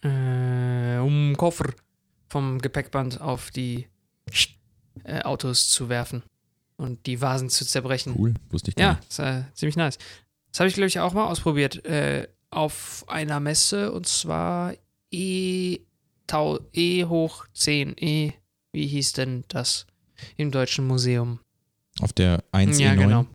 Äh, 0.01 0.97
um 0.99 1.35
Koffer 1.35 1.73
vom 2.29 2.59
Gepäckband 2.59 3.19
auf 3.19 3.51
die 3.51 3.87
äh, 5.03 5.21
Autos 5.21 5.69
zu 5.69 5.89
werfen 5.89 6.23
und 6.77 7.05
die 7.05 7.21
Vasen 7.21 7.49
zu 7.49 7.65
zerbrechen. 7.65 8.15
Cool, 8.17 8.33
wusste 8.49 8.69
ich 8.71 8.75
gar 8.75 8.83
Ja, 8.85 8.93
nicht. 8.95 9.09
ist, 9.09 9.19
äh, 9.19 9.43
ziemlich 9.53 9.75
nice. 9.75 9.97
Das 10.51 10.61
habe 10.61 10.69
ich, 10.69 10.73
glaube 10.75 10.87
ich, 10.87 10.99
auch 10.99 11.13
mal 11.13 11.27
ausprobiert. 11.27 11.85
Äh, 11.85 12.27
auf 12.51 13.05
einer 13.07 13.39
Messe 13.39 13.91
und 13.91 14.07
zwar 14.07 14.73
E, 15.11 15.79
Tau, 16.27 16.59
e 16.73 17.05
hoch 17.05 17.45
10. 17.53 17.95
E, 17.97 18.33
wie 18.71 18.87
hieß 18.87 19.13
denn 19.13 19.43
das? 19.47 19.85
Im 20.37 20.51
Deutschen 20.51 20.85
Museum. 20.85 21.39
Auf 22.01 22.13
der 22.13 22.43
1 22.51 22.79
ja, 22.79 22.91
E9. 22.91 22.95
genau. 22.97 23.25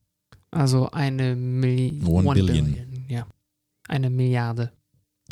Also 0.50 0.90
eine 0.90 1.34
Million. 1.34 2.06
One 2.26 2.34
billion. 2.34 3.06
Ja. 3.08 3.26
Eine 3.88 4.10
Milliarde. 4.10 4.72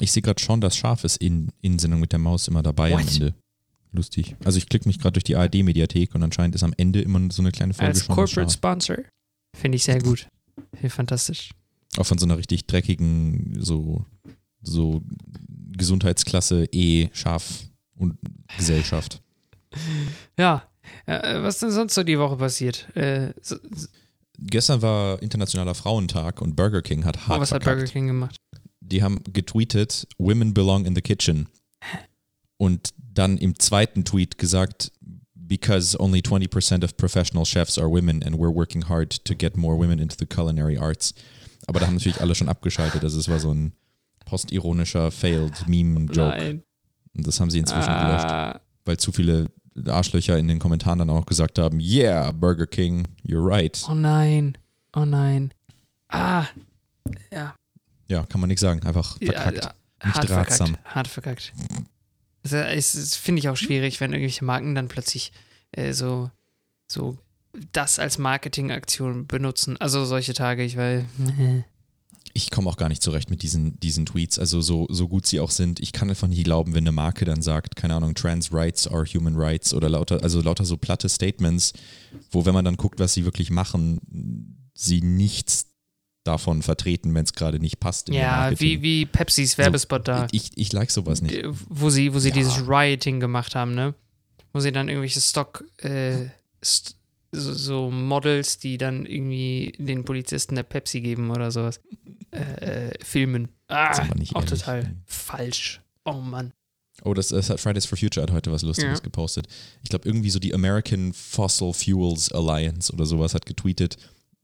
Ich 0.00 0.10
sehe 0.12 0.22
gerade 0.22 0.42
schon, 0.42 0.60
dass 0.60 0.76
Scharf 0.76 1.04
ist 1.04 1.18
in, 1.18 1.50
in 1.60 1.78
Sendung 1.78 2.00
mit 2.00 2.12
der 2.12 2.18
Maus 2.18 2.48
immer 2.48 2.62
dabei 2.62 2.92
am 2.94 3.00
What? 3.00 3.12
Ende. 3.12 3.34
Lustig. 3.92 4.36
Also 4.44 4.58
ich 4.58 4.68
klicke 4.68 4.88
mich 4.88 4.98
gerade 4.98 5.12
durch 5.12 5.24
die 5.24 5.36
ARD-Mediathek 5.36 6.14
und 6.14 6.22
anscheinend 6.22 6.54
ist 6.54 6.62
am 6.62 6.72
Ende 6.76 7.02
immer 7.02 7.20
so 7.30 7.42
eine 7.42 7.52
kleine 7.52 7.74
Folge 7.74 7.88
Als 7.88 8.04
schon 8.06 8.14
Corporate. 8.14 8.50
Sponsor. 8.52 8.96
Finde 9.54 9.76
ich 9.76 9.84
sehr 9.84 10.00
gut. 10.00 10.28
Finde 10.72 10.86
ich 10.86 10.92
fantastisch. 10.92 11.50
Auch 11.98 12.06
von 12.06 12.16
so 12.16 12.24
einer 12.24 12.38
richtig 12.38 12.66
dreckigen, 12.66 13.58
so, 13.60 14.06
so 14.62 15.02
Gesundheitsklasse 15.76 16.66
E, 16.72 17.08
Scharf 17.12 17.64
und 17.96 18.18
Gesellschaft. 18.56 19.22
Ja. 20.38 20.68
Äh, 21.06 21.42
was 21.42 21.60
denn 21.60 21.70
sonst 21.70 21.94
so 21.94 22.02
die 22.02 22.18
Woche 22.18 22.36
passiert? 22.36 22.94
Äh, 22.94 23.32
so, 23.40 23.56
Gestern 24.38 24.82
war 24.82 25.22
Internationaler 25.22 25.74
Frauentag 25.74 26.42
und 26.42 26.56
Burger 26.56 26.82
King 26.82 27.06
hat 27.06 27.26
hart 27.26 27.38
oh, 27.38 27.40
was 27.40 27.52
hat 27.52 27.62
verkackt. 27.62 27.78
Burger 27.78 27.92
King 27.92 28.06
gemacht? 28.08 28.36
die 28.92 29.02
haben 29.02 29.20
getweetet, 29.32 30.06
Women 30.18 30.54
belong 30.54 30.84
in 30.84 30.94
the 30.94 31.00
kitchen. 31.00 31.48
Und 32.62 32.90
dann 32.96 33.38
im 33.38 33.58
zweiten 33.58 34.04
Tweet 34.04 34.38
gesagt, 34.38 34.92
because 35.34 35.98
only 35.98 36.20
20% 36.20 36.84
of 36.84 36.96
professional 36.96 37.44
chefs 37.44 37.76
are 37.76 37.90
women 37.90 38.22
and 38.22 38.36
we're 38.36 38.54
working 38.54 38.88
hard 38.88 39.24
to 39.24 39.34
get 39.34 39.56
more 39.56 39.76
women 39.76 39.98
into 39.98 40.14
the 40.16 40.26
culinary 40.26 40.78
arts. 40.78 41.12
Aber 41.66 41.80
da 41.80 41.86
haben 41.88 41.94
natürlich 41.94 42.20
alle 42.20 42.36
schon 42.36 42.48
abgeschaltet. 42.48 43.02
Also 43.02 43.18
es 43.18 43.28
war 43.28 43.40
so 43.40 43.52
ein 43.52 43.72
postironischer, 44.26 45.10
failed 45.10 45.66
Meme-Joke. 45.66 46.36
Nein. 46.38 46.62
Und 47.16 47.26
das 47.26 47.40
haben 47.40 47.50
sie 47.50 47.58
inzwischen 47.58 47.92
gelöscht, 47.92 48.26
Ah, 48.30 48.60
weil 48.84 48.96
zu 48.96 49.10
viele 49.10 49.50
Arschlöcher 49.84 50.38
in 50.38 50.46
den 50.46 50.60
Kommentaren 50.60 51.00
dann 51.00 51.10
auch 51.10 51.26
gesagt 51.26 51.58
haben, 51.58 51.80
yeah, 51.80 52.30
Burger 52.30 52.68
King, 52.68 53.08
you're 53.26 53.44
right. 53.44 53.84
oh 53.90 53.94
nein. 53.94 54.56
Oh 54.94 55.04
nein. 55.04 55.52
Ah. 56.10 56.44
Ja. 57.32 57.56
Ja, 58.06 58.24
kann 58.26 58.40
man 58.40 58.46
nichts 58.46 58.60
sagen. 58.60 58.86
Einfach 58.86 59.18
verkackt. 59.18 59.56
Ja, 59.56 59.62
ja. 59.64 59.74
Nicht 60.04 60.16
hart 60.16 60.30
ratsam. 60.30 60.66
verkackt. 60.68 60.94
Hart 60.94 61.08
verkackt. 61.08 61.52
Das, 62.42 63.16
finde 63.16 63.40
ich 63.40 63.48
auch 63.48 63.56
schwierig, 63.56 64.00
wenn 64.00 64.12
irgendwelche 64.12 64.44
Marken 64.44 64.74
dann 64.74 64.88
plötzlich 64.88 65.32
äh, 65.72 65.92
so, 65.92 66.30
so 66.88 67.16
das 67.72 67.98
als 67.98 68.18
Marketingaktion 68.18 69.26
benutzen. 69.26 69.76
Also 69.78 70.04
solche 70.04 70.34
Tage, 70.34 70.64
ich 70.64 70.76
weil. 70.76 71.04
ich 72.34 72.50
komme 72.50 72.68
auch 72.68 72.76
gar 72.76 72.88
nicht 72.88 73.02
zurecht 73.02 73.30
mit 73.30 73.42
diesen, 73.42 73.78
diesen 73.80 74.06
Tweets, 74.06 74.38
also 74.38 74.60
so, 74.60 74.86
so 74.88 75.08
gut 75.08 75.26
sie 75.26 75.40
auch 75.40 75.50
sind. 75.50 75.80
Ich 75.80 75.92
kann 75.92 76.08
einfach 76.08 76.28
nie 76.28 76.42
glauben, 76.42 76.74
wenn 76.74 76.84
eine 76.84 76.92
Marke 76.92 77.24
dann 77.24 77.42
sagt, 77.42 77.76
keine 77.76 77.94
Ahnung, 77.94 78.14
Trans 78.14 78.52
Rights 78.52 78.86
are 78.86 79.04
Human 79.04 79.36
Rights 79.36 79.74
oder 79.74 79.88
lauter, 79.88 80.22
also 80.22 80.40
lauter 80.40 80.64
so 80.64 80.76
platte 80.76 81.08
Statements, 81.08 81.72
wo, 82.30 82.46
wenn 82.46 82.54
man 82.54 82.64
dann 82.64 82.76
guckt, 82.76 83.00
was 83.00 83.12
sie 83.12 83.24
wirklich 83.24 83.50
machen, 83.50 84.58
sie 84.74 85.02
nichts 85.02 85.71
davon 86.24 86.62
vertreten, 86.62 87.14
wenn 87.14 87.24
es 87.24 87.32
gerade 87.32 87.58
nicht 87.58 87.80
passt. 87.80 88.08
Ja, 88.08 88.52
wie, 88.60 88.80
wie 88.82 89.06
Pepsis 89.06 89.58
Werbespot 89.58 90.06
da. 90.06 90.28
Ich, 90.32 90.50
ich 90.56 90.72
like 90.72 90.90
sowas 90.90 91.20
nicht. 91.22 91.34
äh, 91.34 91.48
wo 91.68 91.90
sie, 91.90 92.14
wo 92.14 92.18
sie 92.18 92.28
Ja. 92.28 92.34
dieses 92.34 92.66
Rioting 92.68 93.18
gemacht 93.20 93.54
haben, 93.54 93.74
ne? 93.74 93.94
Wo 94.52 94.60
sie 94.60 94.70
dann 94.72 94.88
irgendwelche 94.88 95.20
Stock, 95.20 95.64
äh, 95.78 96.26
st 96.64 96.96
so, 97.34 97.54
so 97.54 97.90
Models, 97.90 98.58
die 98.58 98.76
dann 98.76 99.06
irgendwie 99.06 99.72
den 99.78 100.04
Polizisten 100.04 100.54
der 100.54 100.64
Pepsi 100.64 101.00
geben 101.00 101.30
oder 101.30 101.50
sowas, 101.50 101.80
äh, 102.30 102.88
äh, 102.90 103.04
filmen. 103.04 103.48
Ah, 103.68 103.90
ist 103.90 104.00
aber 104.00 104.16
nicht 104.16 104.36
auch 104.36 104.42
ehrlich. 104.44 104.58
total 104.60 104.94
falsch. 105.06 105.80
Oh 106.04 106.12
Mann. 106.20 106.52
Oh, 107.04 107.14
das, 107.14 107.28
das 107.28 107.48
hat 107.48 107.58
Fridays 107.58 107.86
for 107.86 107.96
Future 107.96 108.22
hat 108.22 108.32
heute 108.32 108.52
was 108.52 108.60
Lustiges 108.62 108.98
Ja. 108.98 109.02
gepostet. 109.02 109.48
Ich 109.82 109.88
glaube, 109.88 110.06
irgendwie 110.06 110.28
so 110.28 110.38
die 110.38 110.52
American 110.52 111.14
Fossil 111.14 111.72
Fuels 111.72 112.30
Alliance 112.32 112.92
oder 112.92 113.06
sowas 113.06 113.34
hat 113.34 113.46
getweetet, 113.46 113.96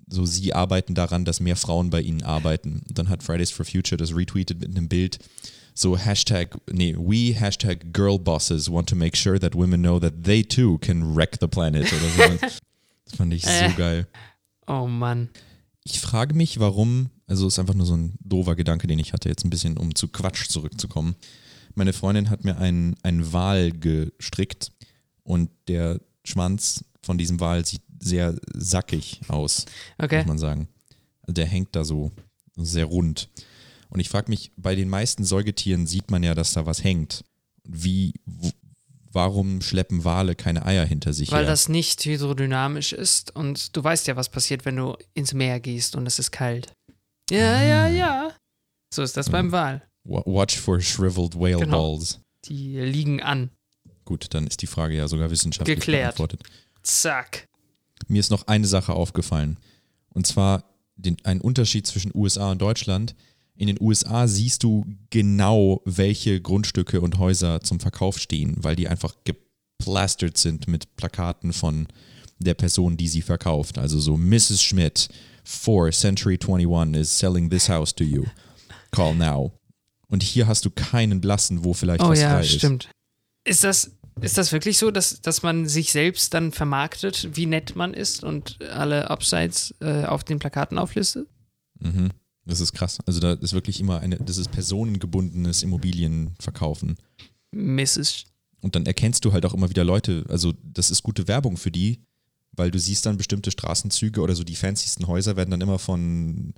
so 0.08 0.24
sie 0.24 0.54
arbeiten 0.54 0.94
daran, 0.94 1.24
dass 1.24 1.40
mehr 1.40 1.56
Frauen 1.56 1.90
bei 1.90 2.00
ihnen 2.00 2.22
arbeiten. 2.22 2.82
Und 2.88 2.98
dann 2.98 3.08
hat 3.08 3.22
Fridays 3.22 3.50
for 3.50 3.64
Future 3.64 3.96
das 3.96 4.14
retweetet 4.14 4.60
mit 4.60 4.70
einem 4.70 4.88
Bild, 4.88 5.18
so 5.74 5.96
Hashtag, 5.96 6.56
nee, 6.72 6.94
we 6.98 7.34
Hashtag 7.38 7.92
Girl 7.92 8.18
Bosses 8.18 8.70
want 8.70 8.88
to 8.88 8.96
make 8.96 9.16
sure 9.16 9.38
that 9.38 9.54
women 9.54 9.80
know 9.80 10.00
that 10.00 10.24
they 10.24 10.42
too 10.42 10.78
can 10.78 11.14
wreck 11.14 11.36
the 11.40 11.46
planet 11.46 11.86
oder 11.92 12.08
so. 12.30 12.38
das 13.04 13.14
fand 13.16 13.32
ich 13.32 13.44
so 13.44 13.50
Äh. 13.50 13.72
geil. 13.76 14.06
Oh 14.66 14.86
Mann. 14.86 15.28
Ich 15.84 16.00
frage 16.00 16.34
mich, 16.34 16.58
warum, 16.58 17.10
also 17.26 17.46
ist 17.46 17.58
einfach 17.58 17.74
nur 17.74 17.86
so 17.86 17.96
ein 17.96 18.14
doofer 18.20 18.56
Gedanke, 18.56 18.86
den 18.86 18.98
ich 18.98 19.12
hatte, 19.12 19.28
jetzt 19.28 19.44
ein 19.44 19.50
bisschen, 19.50 19.76
um 19.78 19.94
zu 19.94 20.08
Quatsch 20.08 20.48
zurückzukommen. 20.48 21.14
Meine 21.74 21.92
Freundin 21.92 22.28
hat 22.28 22.44
mir 22.44 22.58
einen, 22.58 22.96
einen 23.02 23.32
Wal 23.32 23.70
gestrickt 23.70 24.72
und 25.22 25.48
der 25.68 26.00
Schwanz 26.24 26.84
von 27.02 27.16
diesem 27.18 27.40
Wal 27.40 27.64
sieht 27.64 27.82
sehr 28.00 28.36
sackig 28.54 29.20
aus, 29.28 29.66
Okay. 29.98 30.18
muss 30.18 30.26
man 30.26 30.38
sagen. 30.38 30.68
Der 31.26 31.46
hängt 31.46 31.74
da 31.76 31.84
so 31.84 32.12
sehr 32.56 32.86
rund. 32.86 33.28
Und 33.90 34.00
ich 34.00 34.08
frage 34.08 34.30
mich, 34.30 34.52
bei 34.56 34.74
den 34.74 34.88
meisten 34.88 35.24
Säugetieren 35.24 35.86
sieht 35.86 36.10
man 36.10 36.22
ja, 36.22 36.34
dass 36.34 36.52
da 36.52 36.66
was 36.66 36.84
hängt. 36.84 37.24
Wie, 37.64 38.12
warum 39.12 39.60
schleppen 39.62 40.04
Wale 40.04 40.34
keine 40.34 40.64
Eier 40.66 40.84
hinter 40.84 41.12
sich 41.12 41.30
Weil 41.32 41.44
her? 41.44 41.50
das 41.50 41.68
nicht 41.68 42.04
hydrodynamisch 42.04 42.92
ist 42.92 43.34
und 43.34 43.76
du 43.76 43.82
weißt 43.84 44.06
ja, 44.06 44.16
was 44.16 44.28
passiert, 44.28 44.64
wenn 44.64 44.76
du 44.76 44.96
ins 45.14 45.32
Meer 45.34 45.60
gehst 45.60 45.96
und 45.96 46.06
es 46.06 46.18
ist 46.18 46.30
kalt. 46.30 46.72
Ja, 47.30 47.62
ja, 47.62 47.84
Ah. 47.84 47.88
ja. 47.88 48.32
So 48.92 49.02
ist 49.02 49.16
das 49.16 49.28
beim 49.30 49.52
Wal. 49.52 49.82
Wa- 50.04 50.22
Watch 50.24 50.58
for 50.58 50.80
shriveled 50.80 51.34
whale 51.34 51.58
Genau. 51.60 51.96
balls. 51.98 52.20
Die 52.46 52.78
liegen 52.80 53.22
an. 53.22 53.50
Gut, 54.06 54.28
dann 54.32 54.46
ist 54.46 54.62
die 54.62 54.66
Frage 54.66 54.96
ja 54.96 55.08
sogar 55.08 55.30
wissenschaftlich 55.30 55.76
Geklärt. 55.78 56.16
beantwortet. 56.16 56.42
Zack. 56.82 57.44
Mir 58.06 58.20
ist 58.20 58.30
noch 58.30 58.46
eine 58.46 58.66
Sache 58.66 58.92
aufgefallen. 58.92 59.58
Und 60.10 60.26
zwar 60.26 60.64
den, 60.96 61.16
ein 61.24 61.40
Unterschied 61.40 61.86
zwischen 61.86 62.12
USA 62.14 62.50
und 62.52 62.62
Deutschland. 62.62 63.14
In 63.56 63.66
den 63.66 63.80
USA 63.80 64.28
siehst 64.28 64.62
du 64.62 64.84
genau, 65.10 65.82
welche 65.84 66.40
Grundstücke 66.40 67.00
und 67.00 67.18
Häuser 67.18 67.60
zum 67.60 67.80
Verkauf 67.80 68.18
stehen, 68.18 68.56
weil 68.62 68.76
die 68.76 68.88
einfach 68.88 69.14
geplastert 69.24 70.38
sind 70.38 70.68
mit 70.68 70.96
Plakaten 70.96 71.52
von 71.52 71.88
der 72.38 72.54
Person, 72.54 72.96
die 72.96 73.08
sie 73.08 73.22
verkauft. 73.22 73.78
Also 73.78 73.98
so 73.98 74.16
Mrs. 74.16 74.62
Schmidt, 74.62 75.08
4 75.44 75.90
Century 75.90 76.38
21 76.40 77.00
is 77.00 77.18
selling 77.18 77.50
this 77.50 77.68
house 77.68 77.94
to 77.94 78.04
you. 78.04 78.24
Call 78.92 79.14
now. 79.14 79.52
Und 80.08 80.22
hier 80.22 80.46
hast 80.46 80.64
du 80.64 80.70
keinen 80.70 81.20
blassen, 81.20 81.64
wo 81.64 81.74
vielleicht 81.74 82.02
Oh 82.02 82.08
was 82.10 82.20
ja, 82.20 82.30
frei 82.30 82.40
ist. 82.40 82.52
stimmt. 82.52 82.88
Ist 83.44 83.64
das, 83.64 83.90
ist 84.20 84.38
das 84.38 84.52
wirklich 84.52 84.78
so, 84.78 84.90
dass, 84.90 85.20
dass 85.20 85.42
man 85.42 85.66
sich 85.66 85.92
selbst 85.92 86.34
dann 86.34 86.52
vermarktet, 86.52 87.28
wie 87.34 87.46
nett 87.46 87.76
man 87.76 87.94
ist 87.94 88.24
und 88.24 88.62
alle 88.70 89.10
Upsides 89.10 89.74
äh, 89.80 90.04
auf 90.04 90.24
den 90.24 90.38
Plakaten 90.38 90.78
auflistet? 90.78 91.28
Mhm. 91.80 92.10
Das 92.44 92.60
ist 92.60 92.72
krass. 92.72 92.98
Also 93.06 93.20
da 93.20 93.34
ist 93.34 93.52
wirklich 93.52 93.78
immer 93.80 94.00
eine, 94.00 94.16
das 94.16 94.38
ist 94.38 94.50
personengebundenes 94.50 95.62
Immobilienverkaufen. 95.62 96.96
Mrs. 97.52 98.24
Und 98.62 98.74
dann 98.74 98.86
erkennst 98.86 99.24
du 99.24 99.32
halt 99.32 99.44
auch 99.44 99.54
immer 99.54 99.70
wieder 99.70 99.84
Leute, 99.84 100.24
also 100.28 100.54
das 100.62 100.90
ist 100.90 101.02
gute 101.02 101.28
Werbung 101.28 101.56
für 101.56 101.70
die, 101.70 102.00
weil 102.52 102.70
du 102.70 102.78
siehst 102.78 103.06
dann 103.06 103.18
bestimmte 103.18 103.50
Straßenzüge 103.50 104.20
oder 104.20 104.34
so 104.34 104.44
die 104.44 104.56
fancysten 104.56 105.06
Häuser 105.06 105.36
werden 105.36 105.50
dann 105.50 105.60
immer 105.60 105.78
von 105.78 106.54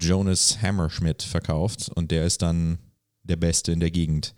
Jonas 0.00 0.62
Hammerschmidt 0.62 1.22
verkauft 1.22 1.90
und 1.94 2.10
der 2.10 2.24
ist 2.24 2.42
dann 2.42 2.78
der 3.24 3.36
Beste 3.36 3.72
in 3.72 3.80
der 3.80 3.90
Gegend. 3.90 4.34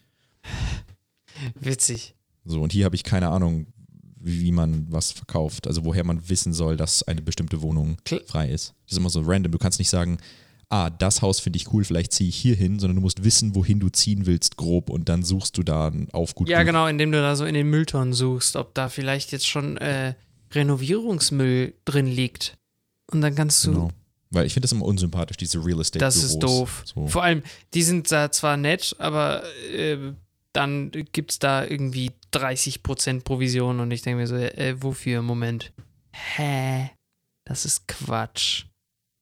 Witzig. 1.61 2.15
So, 2.47 2.63
und 2.63 2.73
hier 2.73 2.85
habe 2.85 2.97
ich 2.97 3.03
keine 3.05 3.29
Ahnung, 3.29 3.67
wie, 4.19 4.51
man 4.51 4.87
was 4.91 5.13
verkauft, 5.13 5.67
also 5.67 5.85
woher 5.85 6.05
man 6.05 6.29
wissen 6.29 6.53
soll, 6.53 6.77
dass 6.77 7.03
eine 7.05 7.23
bestimmte 7.23 7.63
Wohnung 7.63 7.97
frei 8.27 8.49
ist. 8.51 8.75
Das 8.85 8.93
ist 8.93 8.99
immer 8.99 9.11
so 9.11 9.21
random. 9.21 9.53
Du 9.53 9.59
kannst 9.59 9.79
nicht 9.79 9.91
sagen, 9.91 10.19
ah, 10.69 10.91
das 10.91 11.23
Haus 11.23 11.39
finde 11.39 11.59
ich 11.59 11.73
cool, 11.73 11.85
vielleicht 11.85 12.13
ziehe 12.13 12.29
ich 12.29 12.37
hier 12.37 12.57
hin, 12.57 12.79
sondern 12.79 12.97
du 12.97 13.03
musst 13.03 13.23
wissen, 13.23 13.55
wohin 13.55 13.79
du 13.79 13.89
ziehen 13.89 14.27
willst, 14.27 14.57
grob, 14.57 14.91
und 14.91 15.09
dann 15.09 15.23
suchst 15.23 15.57
du 15.59 15.63
da 15.63 15.93
auf 16.13 16.35
gut 16.35 16.49
Ja, 16.49 16.59
Glück. 16.59 16.69
genau, 16.69 16.87
indem 16.89 17.13
du 17.13 17.21
da 17.21 17.37
so 17.37 17.45
in 17.45 17.55
den 17.55 17.71
Mülltonnen 17.71 18.15
suchst, 18.15 18.57
ob 18.57 18.75
da 18.75 18.89
vielleicht 18.89 19.31
jetzt 19.33 19.47
schon 19.47 19.77
äh, 19.77 20.15
Renovierungsmüll 20.53 21.75
drin 21.85 22.07
liegt. 22.07 22.57
Und 23.13 23.21
dann 23.21 23.35
kannst 23.35 23.65
du. 23.65 23.73
Genau. 23.73 23.91
Weil 24.31 24.47
ich 24.47 24.55
finde 24.55 24.65
das 24.67 24.73
immer 24.73 24.85
unsympathisch, 24.87 25.37
diese 25.37 25.65
Real 25.65 25.81
Estate 25.81 26.01
Das 26.01 26.17
ist 26.17 26.41
doof. 26.41 26.83
So. 26.85 27.07
Vor 27.07 27.23
allem, 27.23 27.43
die 27.75 27.83
sind 27.83 28.11
da 28.11 28.33
zwar 28.33 28.57
nett, 28.57 28.97
aber 28.99 29.45
äh, 29.73 29.99
dann 30.57 30.91
gibt 30.91 31.33
es 31.33 31.39
da 31.39 31.65
irgendwie 31.65 32.13
30% 32.33 33.23
Provision 33.23 33.81
und 33.81 33.91
ich 33.91 34.03
denke 34.03 34.21
mir 34.21 34.27
so, 34.27 34.37
äh, 34.37 34.77
wofür? 34.83 35.23
Moment. 35.23 35.73
Hä? 36.13 36.91
Das 37.45 37.65
ist 37.65 37.87
Quatsch. 37.87 38.65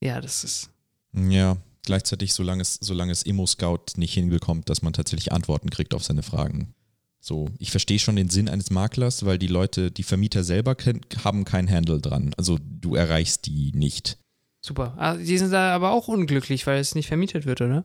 Ja, 0.00 0.20
das 0.20 0.44
ist. 0.44 0.70
Ja, 1.12 1.56
gleichzeitig, 1.82 2.32
solange 2.32 2.62
es, 2.62 2.78
solange 2.80 3.12
es 3.12 3.24
Immo-Scout 3.24 3.96
nicht 3.96 4.14
hinbekommt, 4.14 4.68
dass 4.70 4.82
man 4.82 4.92
tatsächlich 4.92 5.32
Antworten 5.32 5.70
kriegt 5.70 5.92
auf 5.92 6.04
seine 6.04 6.22
Fragen. 6.22 6.72
So, 7.20 7.48
ich 7.58 7.70
verstehe 7.70 7.98
schon 7.98 8.16
den 8.16 8.28
Sinn 8.28 8.48
eines 8.48 8.70
Maklers, 8.70 9.24
weil 9.24 9.38
die 9.38 9.46
Leute, 9.46 9.90
die 9.90 10.02
Vermieter 10.02 10.44
selber 10.44 10.76
haben 11.24 11.44
kein 11.44 11.70
Handle 11.70 12.00
dran. 12.00 12.32
Also 12.36 12.58
du 12.60 12.94
erreichst 12.94 13.46
die 13.46 13.72
nicht. 13.74 14.18
Super. 14.60 14.94
Ah, 14.98 15.16
die 15.16 15.38
sind 15.38 15.52
da 15.52 15.74
aber 15.74 15.90
auch 15.90 16.06
unglücklich, 16.08 16.66
weil 16.66 16.78
es 16.80 16.94
nicht 16.94 17.08
vermietet 17.08 17.44
wird, 17.44 17.60
oder? 17.60 17.84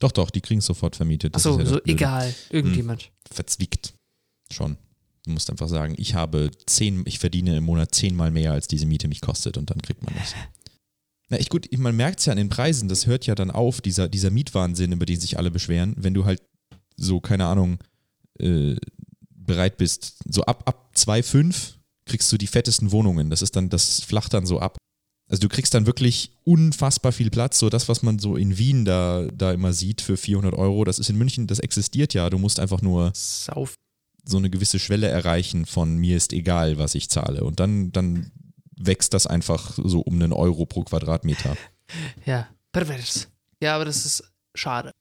Doch, 0.00 0.12
doch, 0.12 0.30
die 0.30 0.40
kriegen 0.40 0.58
es 0.58 0.66
sofort 0.66 0.96
vermietet. 0.96 1.34
Das 1.34 1.46
Achso, 1.46 1.58
ist 1.58 1.66
ja 1.66 1.74
so 1.74 1.84
egal. 1.84 2.34
Irgendjemand. 2.50 3.10
Verzwickt. 3.30 3.94
Schon. 4.50 4.76
Du 5.24 5.30
musst 5.30 5.50
einfach 5.50 5.68
sagen, 5.68 5.94
ich 5.98 6.14
habe 6.14 6.50
zehn, 6.66 7.02
ich 7.04 7.18
verdiene 7.18 7.58
im 7.58 7.64
Monat 7.64 7.94
zehnmal 7.94 8.30
mehr, 8.30 8.52
als 8.52 8.66
diese 8.66 8.86
Miete 8.86 9.06
mich 9.06 9.20
kostet 9.20 9.58
und 9.58 9.70
dann 9.70 9.82
kriegt 9.82 10.02
man 10.02 10.14
das. 10.18 10.34
Na 11.28 11.36
echt 11.36 11.50
gut, 11.50 11.68
man 11.78 11.94
merkt 11.94 12.20
es 12.20 12.26
ja 12.26 12.32
an 12.32 12.38
den 12.38 12.48
Preisen, 12.48 12.88
das 12.88 13.06
hört 13.06 13.26
ja 13.26 13.34
dann 13.34 13.50
auf, 13.50 13.80
dieser, 13.80 14.08
dieser 14.08 14.30
Mietwahnsinn, 14.30 14.92
über 14.92 15.06
den 15.06 15.20
sich 15.20 15.38
alle 15.38 15.50
beschweren, 15.50 15.94
wenn 15.96 16.14
du 16.14 16.24
halt 16.24 16.42
so, 16.96 17.20
keine 17.20 17.46
Ahnung, 17.46 17.78
äh, 18.38 18.76
bereit 19.28 19.76
bist, 19.76 20.16
so 20.26 20.42
ab, 20.42 20.62
ab 20.66 20.92
2,5 20.96 21.74
kriegst 22.06 22.32
du 22.32 22.38
die 22.38 22.46
fettesten 22.46 22.90
Wohnungen. 22.90 23.30
Das 23.30 23.42
ist 23.42 23.54
dann, 23.54 23.68
das 23.68 24.02
flacht 24.02 24.34
dann 24.34 24.46
so 24.46 24.58
ab. 24.58 24.78
Also 25.30 25.42
du 25.42 25.48
kriegst 25.48 25.72
dann 25.74 25.86
wirklich 25.86 26.32
unfassbar 26.42 27.12
viel 27.12 27.30
Platz, 27.30 27.60
so 27.60 27.70
das, 27.70 27.88
was 27.88 28.02
man 28.02 28.18
so 28.18 28.36
in 28.36 28.58
Wien 28.58 28.84
da, 28.84 29.28
da 29.32 29.52
immer 29.52 29.72
sieht 29.72 30.00
für 30.00 30.16
400 30.16 30.54
Euro, 30.54 30.82
das 30.84 30.98
ist 30.98 31.08
in 31.08 31.16
München, 31.16 31.46
das 31.46 31.60
existiert 31.60 32.14
ja. 32.14 32.28
Du 32.30 32.38
musst 32.38 32.58
einfach 32.58 32.82
nur 32.82 33.12
Sauf. 33.14 33.74
so 34.24 34.38
eine 34.38 34.50
gewisse 34.50 34.80
Schwelle 34.80 35.06
erreichen 35.06 35.66
von 35.66 35.96
mir 35.96 36.16
ist 36.16 36.32
egal, 36.32 36.78
was 36.78 36.96
ich 36.96 37.08
zahle. 37.10 37.44
Und 37.44 37.60
dann, 37.60 37.92
dann 37.92 38.32
wächst 38.76 39.14
das 39.14 39.28
einfach 39.28 39.78
so 39.80 40.00
um 40.00 40.14
einen 40.14 40.32
Euro 40.32 40.66
pro 40.66 40.82
Quadratmeter. 40.82 41.56
Ja, 42.24 42.46
pervers. 42.70 43.26
Ja, 43.60 43.74
aber 43.74 43.84
das 43.84 44.06
ist 44.06 44.22
schade. 44.54 44.92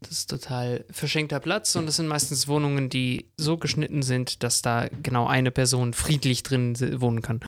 Das 0.00 0.12
ist 0.12 0.30
total 0.30 0.86
verschenkter 0.90 1.40
Platz 1.40 1.76
und 1.76 1.84
das 1.84 1.96
sind 1.96 2.06
meistens 2.06 2.48
Wohnungen, 2.48 2.88
die 2.88 3.26
so 3.36 3.58
geschnitten 3.58 4.00
sind, 4.00 4.42
dass 4.42 4.62
da 4.62 4.88
genau 5.02 5.26
eine 5.26 5.50
Person 5.50 5.92
friedlich 5.92 6.42
drin 6.42 6.74
wohnen 7.02 7.20
kann. 7.20 7.40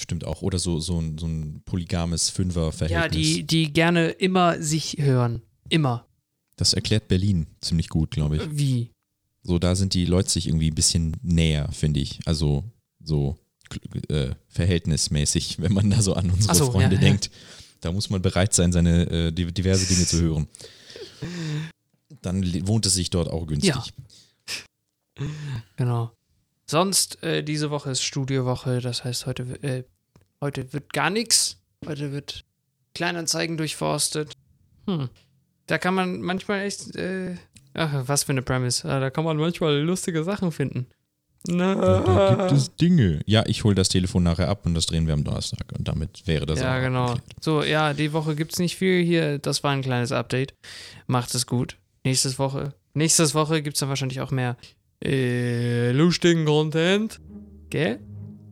Stimmt 0.00 0.24
auch. 0.24 0.42
Oder 0.42 0.60
so, 0.60 0.78
so, 0.78 1.00
ein, 1.00 1.18
so 1.18 1.26
ein 1.26 1.60
polygames 1.64 2.30
Fünfer-Verhältnis. 2.30 3.02
Ja, 3.02 3.08
die, 3.08 3.42
die 3.44 3.72
gerne 3.72 4.10
immer 4.10 4.62
sich 4.62 4.96
hören. 4.98 5.42
Immer. 5.70 6.06
Das 6.56 6.72
erklärt 6.72 7.08
Berlin 7.08 7.48
ziemlich 7.60 7.88
gut, 7.88 8.12
glaube 8.12 8.36
ich. 8.36 8.42
Wie? 8.56 8.92
So, 9.42 9.58
da 9.58 9.74
sind 9.74 9.94
die 9.94 10.04
Leute 10.04 10.30
sich 10.30 10.46
irgendwie 10.46 10.70
ein 10.70 10.74
bisschen 10.74 11.16
näher, 11.22 11.68
finde 11.72 11.98
ich. 11.98 12.20
Also 12.26 12.62
so 13.02 13.36
äh, 14.08 14.30
verhältnismäßig, 14.46 15.58
wenn 15.60 15.72
man 15.72 15.90
da 15.90 16.00
so 16.00 16.14
an 16.14 16.30
unsere 16.30 16.54
so, 16.54 16.70
Freunde 16.70 16.94
ja, 16.96 17.02
ja. 17.02 17.08
denkt. 17.08 17.30
Da 17.80 17.90
muss 17.90 18.08
man 18.08 18.22
bereit 18.22 18.54
sein, 18.54 18.70
seine 18.72 19.10
äh, 19.10 19.32
di- 19.32 19.52
diverse 19.52 19.86
Dinge 19.92 20.06
zu 20.06 20.20
hören. 20.20 20.46
Dann 22.22 22.68
wohnt 22.68 22.86
es 22.86 22.94
sich 22.94 23.10
dort 23.10 23.28
auch 23.28 23.46
günstig. 23.46 23.74
Ja. 23.74 23.84
Genau. 25.76 26.12
Sonst, 26.70 27.22
äh, 27.22 27.42
diese 27.42 27.70
Woche 27.70 27.90
ist 27.90 28.02
Studiowoche, 28.02 28.80
das 28.80 29.02
heißt, 29.04 29.26
heute, 29.26 29.42
äh, 29.62 29.84
heute 30.42 30.72
wird 30.72 30.92
gar 30.92 31.08
nichts. 31.08 31.56
Heute 31.86 32.12
wird 32.12 32.44
Kleinanzeigen 32.94 33.56
durchforstet. 33.56 34.34
Hm. 34.86 35.08
Da 35.66 35.78
kann 35.78 35.94
man 35.94 36.20
manchmal 36.20 36.60
echt, 36.60 36.94
äh, 36.96 37.36
ach, 37.74 38.04
was 38.06 38.24
für 38.24 38.32
eine 38.32 38.42
Premise. 38.42 38.88
Ah, 38.88 39.00
Da 39.00 39.10
kann 39.10 39.24
man 39.24 39.36
manchmal 39.38 39.80
lustige 39.80 40.24
Sachen 40.24 40.52
finden. 40.52 40.86
Na, 41.46 41.74
Da 41.74 42.34
gibt 42.34 42.52
es 42.52 42.74
Dinge. 42.76 43.20
Ja, 43.24 43.44
ich 43.46 43.64
hole 43.64 43.74
das 43.74 43.88
Telefon 43.88 44.24
nachher 44.24 44.48
ab 44.48 44.66
und 44.66 44.74
das 44.74 44.86
drehen 44.86 45.06
wir 45.06 45.14
am 45.14 45.24
Donnerstag. 45.24 45.72
Und 45.78 45.86
damit 45.88 46.26
wäre 46.26 46.44
das 46.46 46.60
ja, 46.60 46.80
genau. 46.80 47.14
geklärt. 47.14 47.24
So, 47.40 47.62
ja, 47.62 47.94
die 47.94 48.12
Woche 48.12 48.34
gibt 48.34 48.52
es 48.52 48.58
nicht 48.58 48.76
viel 48.76 49.02
hier. 49.04 49.38
Das 49.38 49.62
war 49.62 49.70
ein 49.70 49.82
kleines 49.82 50.12
Update. 50.12 50.54
Macht 51.06 51.34
es 51.34 51.46
gut. 51.46 51.78
Nächstes 52.04 52.38
Woche. 52.38 52.74
Nächstes 52.94 53.34
Woche 53.34 53.62
gibt 53.62 53.76
es 53.76 53.80
dann 53.80 53.88
wahrscheinlich 53.88 54.20
auch 54.20 54.30
mehr 54.32 54.56
äh, 55.04 55.92
lustigen 55.92 56.44
Content. 56.44 57.20
Gell? 57.70 57.98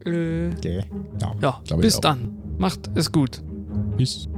Äh, 0.05 0.51
Okay. 0.57 0.85
Ja. 1.21 1.61
ja, 1.69 1.77
bis 1.77 2.01
dann. 2.01 2.37
Macht 2.59 2.91
es 2.95 3.11
gut. 3.11 3.43
Bis. 3.97 4.29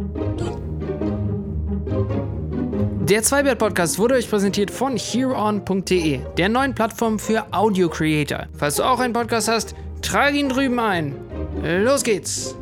Der 3.08 3.22
Zweibert-Podcast 3.22 3.98
wurde 3.98 4.14
euch 4.16 4.28
präsentiert 4.28 4.70
von 4.70 4.96
hereon.de, 4.96 6.20
der 6.36 6.48
neuen 6.48 6.74
Plattform 6.74 7.18
für 7.18 7.46
Audio-Creator. 7.52 8.46
Falls 8.54 8.76
du 8.76 8.82
auch 8.82 9.00
einen 9.00 9.12
Podcast 9.14 9.48
hast, 9.48 9.74
trage 10.02 10.38
ihn 10.38 10.48
drüben 10.48 10.78
ein. 10.78 11.14
Los 11.62 12.02
geht's! 12.02 12.57